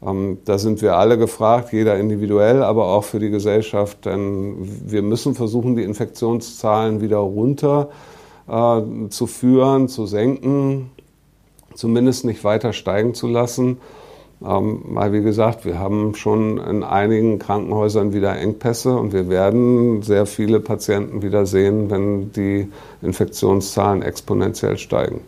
Ähm, 0.05 0.39
da 0.45 0.59
sind 0.59 0.83
wir 0.83 0.97
alle 0.97 1.17
gefragt, 1.17 1.73
jeder 1.73 1.99
individuell, 1.99 2.63
aber 2.63 2.87
auch 2.87 3.05
für 3.05 3.21
die 3.21 3.31
Gesellschaft, 3.31 4.05
denn 4.05 4.57
wir 4.85 5.03
müssen 5.03 5.35
versuchen, 5.35 5.77
die 5.77 5.85
Infektionszahlen 5.85 7.01
wieder 7.01 7.19
runter 7.19 7.91
äh, 8.49 8.81
zu 9.11 9.27
führen, 9.27 9.89
zu 9.89 10.07
senken, 10.07 10.91
zumindest 11.75 12.25
nicht 12.25 12.43
weiter 12.43 12.73
steigen 12.73 13.15
zu 13.15 13.29
lassen. 13.29 13.79
Ähm, 14.47 14.83
weil, 14.87 15.13
wie 15.13 15.23
gesagt, 15.23 15.65
wir 15.65 15.79
haben 15.79 16.15
schon 16.15 16.59
in 16.59 16.83
einigen 16.83 17.39
Krankenhäusern 17.39 18.13
wieder 18.13 18.37
Engpässe 18.37 18.97
und 18.97 19.13
wir 19.13 19.29
werden 19.29 20.03
sehr 20.03 20.27
viele 20.27 20.61
Patienten 20.61 21.23
wieder 21.23 21.47
sehen, 21.47 21.91
wenn 21.91 22.33
die 22.33 22.69
Infektionszahlen 23.03 24.03
exponentiell 24.03 24.79
steigen. 24.79 25.21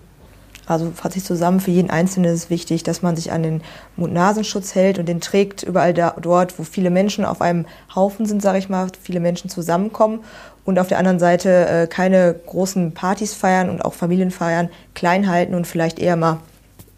Also 0.66 0.90
fasse 0.94 1.18
ich 1.18 1.24
zusammen, 1.24 1.60
für 1.60 1.70
jeden 1.70 1.90
Einzelnen 1.90 2.32
ist 2.32 2.44
es 2.44 2.50
wichtig, 2.50 2.82
dass 2.82 3.02
man 3.02 3.16
sich 3.16 3.32
an 3.32 3.42
den 3.42 3.60
Mund-Nasenschutz 3.96 4.74
hält 4.74 4.98
und 4.98 5.06
den 5.06 5.20
trägt 5.20 5.62
überall 5.62 5.92
da, 5.92 6.16
dort, 6.20 6.58
wo 6.58 6.62
viele 6.62 6.88
Menschen 6.88 7.26
auf 7.26 7.42
einem 7.42 7.66
Haufen 7.94 8.24
sind, 8.24 8.40
sage 8.40 8.58
ich 8.58 8.70
mal, 8.70 8.86
viele 9.02 9.20
Menschen 9.20 9.50
zusammenkommen 9.50 10.20
und 10.64 10.78
auf 10.78 10.88
der 10.88 10.98
anderen 10.98 11.18
Seite 11.18 11.68
äh, 11.68 11.86
keine 11.86 12.34
großen 12.46 12.92
Partys 12.94 13.34
feiern 13.34 13.68
und 13.68 13.84
auch 13.84 13.92
Familien 13.92 14.30
feiern, 14.30 14.70
klein 14.94 15.28
halten 15.28 15.54
und 15.54 15.66
vielleicht 15.66 15.98
eher 15.98 16.16
mal 16.16 16.38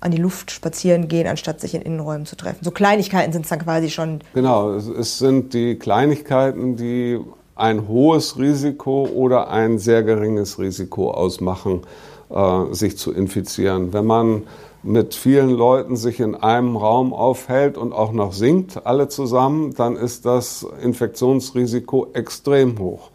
an 0.00 0.10
die 0.10 0.18
Luft 0.18 0.50
spazieren 0.50 1.08
gehen, 1.08 1.26
anstatt 1.26 1.60
sich 1.60 1.74
in 1.74 1.82
Innenräumen 1.82 2.26
zu 2.26 2.36
treffen. 2.36 2.58
So 2.62 2.70
Kleinigkeiten 2.70 3.32
sind 3.32 3.42
es 3.42 3.48
dann 3.48 3.60
quasi 3.60 3.90
schon. 3.90 4.20
Genau, 4.34 4.74
es 4.74 5.18
sind 5.18 5.54
die 5.54 5.76
Kleinigkeiten, 5.76 6.76
die 6.76 7.20
ein 7.54 7.88
hohes 7.88 8.38
Risiko 8.38 9.06
oder 9.06 9.48
ein 9.48 9.78
sehr 9.78 10.02
geringes 10.02 10.58
Risiko 10.58 11.10
ausmachen 11.10 11.82
äh, 12.28 12.74
sich 12.74 12.98
zu 12.98 13.12
infizieren. 13.12 13.92
Wenn 13.92 14.04
man 14.04 14.42
mit 14.82 15.14
vielen 15.14 15.50
Leuten 15.50 15.96
sich 15.96 16.20
in 16.20 16.34
einem 16.34 16.76
Raum 16.76 17.12
aufhält 17.12 17.76
und 17.76 17.92
auch 17.92 18.12
noch 18.12 18.32
singt, 18.32 18.86
alle 18.86 19.08
zusammen, 19.08 19.74
dann 19.74 19.96
ist 19.96 20.26
das 20.26 20.64
Infektionsrisiko 20.82 22.08
extrem 22.12 22.78
hoch. 22.78 23.10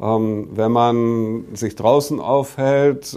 Ähm, 0.00 0.48
wenn 0.54 0.72
man 0.72 1.44
sich 1.54 1.76
draußen 1.76 2.18
aufhält, 2.20 3.16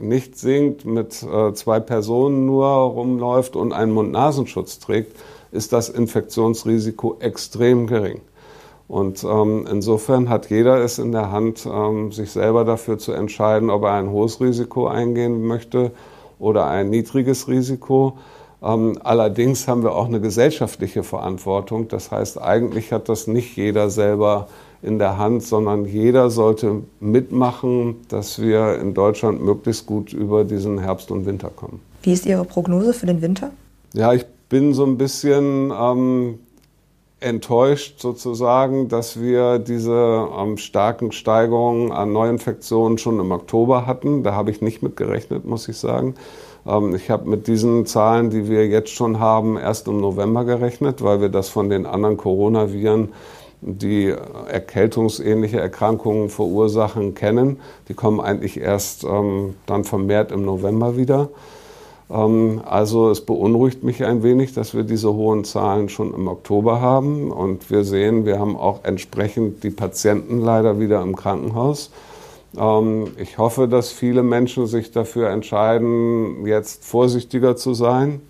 nicht 0.00 0.38
singt, 0.38 0.84
mit 0.84 1.22
äh, 1.22 1.54
zwei 1.54 1.80
Personen 1.80 2.44
nur 2.44 2.66
rumläuft 2.66 3.56
und 3.56 3.72
einen 3.72 3.92
Mund-Nasenschutz 3.92 4.78
trägt, 4.78 5.16
ist 5.52 5.72
das 5.72 5.88
Infektionsrisiko 5.88 7.16
extrem 7.20 7.86
gering. 7.86 8.20
Und 8.88 9.24
ähm, 9.24 9.66
insofern 9.70 10.28
hat 10.28 10.50
jeder 10.50 10.78
es 10.78 10.98
in 10.98 11.12
der 11.12 11.30
Hand, 11.30 11.66
ähm, 11.70 12.12
sich 12.12 12.30
selber 12.30 12.64
dafür 12.64 12.98
zu 12.98 13.12
entscheiden, 13.12 13.70
ob 13.70 13.84
er 13.84 13.92
ein 13.92 14.10
hohes 14.10 14.40
Risiko 14.40 14.86
eingehen 14.86 15.46
möchte 15.46 15.92
oder 16.38 16.66
ein 16.66 16.90
niedriges 16.90 17.48
Risiko. 17.48 18.18
Allerdings 18.60 19.68
haben 19.68 19.84
wir 19.84 19.94
auch 19.94 20.06
eine 20.06 20.20
gesellschaftliche 20.20 21.04
Verantwortung. 21.04 21.86
Das 21.86 22.10
heißt, 22.10 22.42
eigentlich 22.42 22.92
hat 22.92 23.08
das 23.08 23.28
nicht 23.28 23.56
jeder 23.56 23.88
selber 23.88 24.48
in 24.82 24.98
der 24.98 25.18
Hand, 25.18 25.42
sondern 25.42 25.84
jeder 25.84 26.30
sollte 26.30 26.82
mitmachen, 27.00 27.96
dass 28.08 28.40
wir 28.40 28.78
in 28.80 28.94
Deutschland 28.94 29.42
möglichst 29.42 29.86
gut 29.86 30.12
über 30.12 30.44
diesen 30.44 30.78
Herbst 30.78 31.10
und 31.10 31.26
Winter 31.26 31.50
kommen. 31.54 31.80
Wie 32.02 32.12
ist 32.12 32.26
Ihre 32.26 32.44
Prognose 32.44 32.92
für 32.92 33.06
den 33.06 33.20
Winter? 33.20 33.50
Ja, 33.92 34.12
ich 34.12 34.24
bin 34.48 34.72
so 34.74 34.84
ein 34.84 34.96
bisschen 34.96 35.72
ähm, 35.76 36.38
enttäuscht 37.20 38.00
sozusagen, 38.00 38.88
dass 38.88 39.20
wir 39.20 39.58
diese 39.58 40.28
ähm, 40.38 40.56
starken 40.56 41.12
Steigerungen 41.12 41.90
an 41.90 42.12
Neuinfektionen 42.12 42.98
schon 42.98 43.18
im 43.18 43.32
Oktober 43.32 43.86
hatten. 43.86 44.22
Da 44.22 44.34
habe 44.34 44.50
ich 44.50 44.62
nicht 44.62 44.82
mit 44.82 44.96
gerechnet, 44.96 45.44
muss 45.44 45.68
ich 45.68 45.76
sagen. 45.76 46.14
Ähm, 46.66 46.94
ich 46.94 47.10
habe 47.10 47.28
mit 47.28 47.46
diesen 47.48 47.86
Zahlen, 47.86 48.30
die 48.30 48.48
wir 48.48 48.68
jetzt 48.68 48.90
schon 48.90 49.18
haben, 49.18 49.56
erst 49.56 49.88
im 49.88 50.00
November 50.00 50.44
gerechnet, 50.44 51.02
weil 51.02 51.20
wir 51.20 51.28
das 51.28 51.48
von 51.48 51.68
den 51.68 51.86
anderen 51.86 52.16
Coronaviren 52.16 53.08
die 53.60 54.14
erkältungsähnliche 54.48 55.60
Erkrankungen 55.60 56.28
verursachen, 56.28 57.14
kennen. 57.14 57.58
Die 57.88 57.94
kommen 57.94 58.20
eigentlich 58.20 58.60
erst 58.60 59.04
ähm, 59.04 59.54
dann 59.66 59.84
vermehrt 59.84 60.32
im 60.32 60.44
November 60.44 60.96
wieder. 60.96 61.28
Ähm, 62.10 62.62
also 62.64 63.10
es 63.10 63.20
beunruhigt 63.20 63.82
mich 63.82 64.04
ein 64.04 64.22
wenig, 64.22 64.54
dass 64.54 64.74
wir 64.74 64.84
diese 64.84 65.12
hohen 65.12 65.44
Zahlen 65.44 65.88
schon 65.88 66.14
im 66.14 66.28
Oktober 66.28 66.80
haben. 66.80 67.32
Und 67.32 67.70
wir 67.70 67.84
sehen, 67.84 68.24
wir 68.24 68.38
haben 68.38 68.56
auch 68.56 68.84
entsprechend 68.84 69.64
die 69.64 69.70
Patienten 69.70 70.40
leider 70.40 70.78
wieder 70.78 71.02
im 71.02 71.16
Krankenhaus. 71.16 71.90
Ähm, 72.56 73.08
ich 73.18 73.38
hoffe, 73.38 73.66
dass 73.66 73.90
viele 73.90 74.22
Menschen 74.22 74.66
sich 74.66 74.92
dafür 74.92 75.30
entscheiden, 75.30 76.46
jetzt 76.46 76.84
vorsichtiger 76.84 77.56
zu 77.56 77.74
sein, 77.74 78.20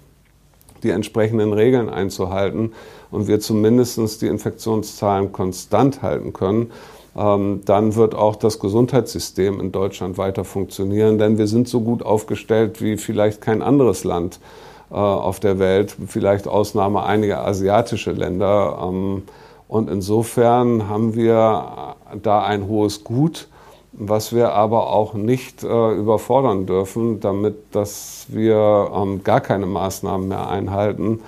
die 0.83 0.91
entsprechenden 0.91 1.53
Regeln 1.53 1.91
einzuhalten 1.91 2.73
und 3.11 3.29
wir 3.29 3.41
zumindest 3.41 4.23
die 4.23 4.27
Infektionszahlen 4.27 5.33
konstant 5.33 6.03
halten 6.03 6.33
können 6.33 6.71
ähm, 7.19 7.63
dann 7.65 7.97
wird 7.97 8.15
auch 8.15 8.37
das 8.37 8.61
Gesundheitssystem 8.61 9.59
in 9.61 9.73
Deutschland 9.73 10.19
weiter 10.19 10.45
funktionieren, 10.45 11.19
denn 11.19 11.37
wir 11.37 11.49
sind 11.49 11.69
so 11.69 11.81
gut 11.81 12.05
aufgestellt 12.05 12.81
wie 12.81 12.97
vielleicht 12.97 13.41
kein 13.41 13.61
anderes 13.61 14.05
Land 14.05 14.39
äh, 14.91 14.95
auf 14.95 15.41
der 15.41 15.59
Welt, 15.59 15.97
vielleicht 16.07 16.47
Ausnahme 16.47 17.03
einiger 17.03 17.45
asiatische 17.45 18.13
Länder. 18.13 18.79
Ähm, 18.83 19.25
und 19.67 19.91
insofern 19.91 20.89
haben 20.89 21.15
wir 21.15 21.97
da 22.23 22.45
ein 22.45 22.69
hohes 22.69 23.03
Gut, 23.03 23.49
was 23.93 24.33
wir 24.33 24.53
aber 24.53 24.91
auch 24.91 25.15
nicht 25.15 25.65
äh, 25.65 25.93
überfordern 25.93 26.67
dürfen, 26.67 27.19
damit 27.19 27.57
dass 27.73 28.27
wir 28.29 28.93
ähm, 28.95 29.25
gar 29.25 29.41
keine 29.41 29.67
Maßnahmen 29.67 30.29
mehr 30.29 30.49
einhalten 30.49 31.21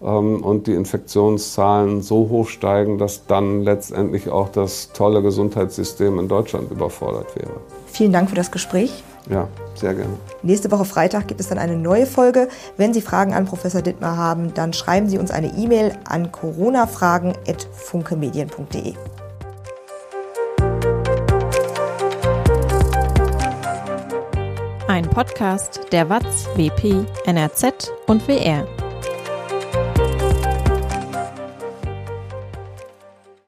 und 0.00 0.66
die 0.66 0.74
Infektionszahlen 0.74 2.02
so 2.02 2.28
hoch 2.28 2.48
steigen, 2.48 2.98
dass 2.98 3.24
dann 3.26 3.62
letztendlich 3.62 4.28
auch 4.28 4.50
das 4.50 4.92
tolle 4.92 5.22
Gesundheitssystem 5.22 6.18
in 6.18 6.28
Deutschland 6.28 6.70
überfordert 6.70 7.34
wäre. 7.34 7.52
Vielen 7.86 8.12
Dank 8.12 8.28
für 8.28 8.36
das 8.36 8.50
Gespräch. 8.50 9.02
Ja, 9.30 9.48
sehr 9.74 9.94
gerne. 9.94 10.12
Nächste 10.42 10.70
Woche 10.70 10.84
Freitag 10.84 11.28
gibt 11.28 11.40
es 11.40 11.48
dann 11.48 11.56
eine 11.58 11.76
neue 11.76 12.04
Folge. 12.06 12.48
Wenn 12.76 12.94
Sie 12.94 13.00
Fragen 13.00 13.34
an 13.34 13.46
Professor 13.46 13.82
Dittmar 13.82 14.16
haben, 14.16 14.54
dann 14.54 14.72
schreiben 14.72 15.08
Sie 15.08 15.18
uns 15.18 15.32
eine 15.32 15.56
E-Mail 15.56 15.98
an 16.04 16.30
coronafragen.funkemedien.de. 16.30 18.94
Ein 24.88 25.10
Podcast 25.10 25.80
der 25.90 26.08
WAZ, 26.08 26.46
WP, 26.54 27.04
NRZ 27.26 27.92
und 28.06 28.28
WR. 28.28 28.64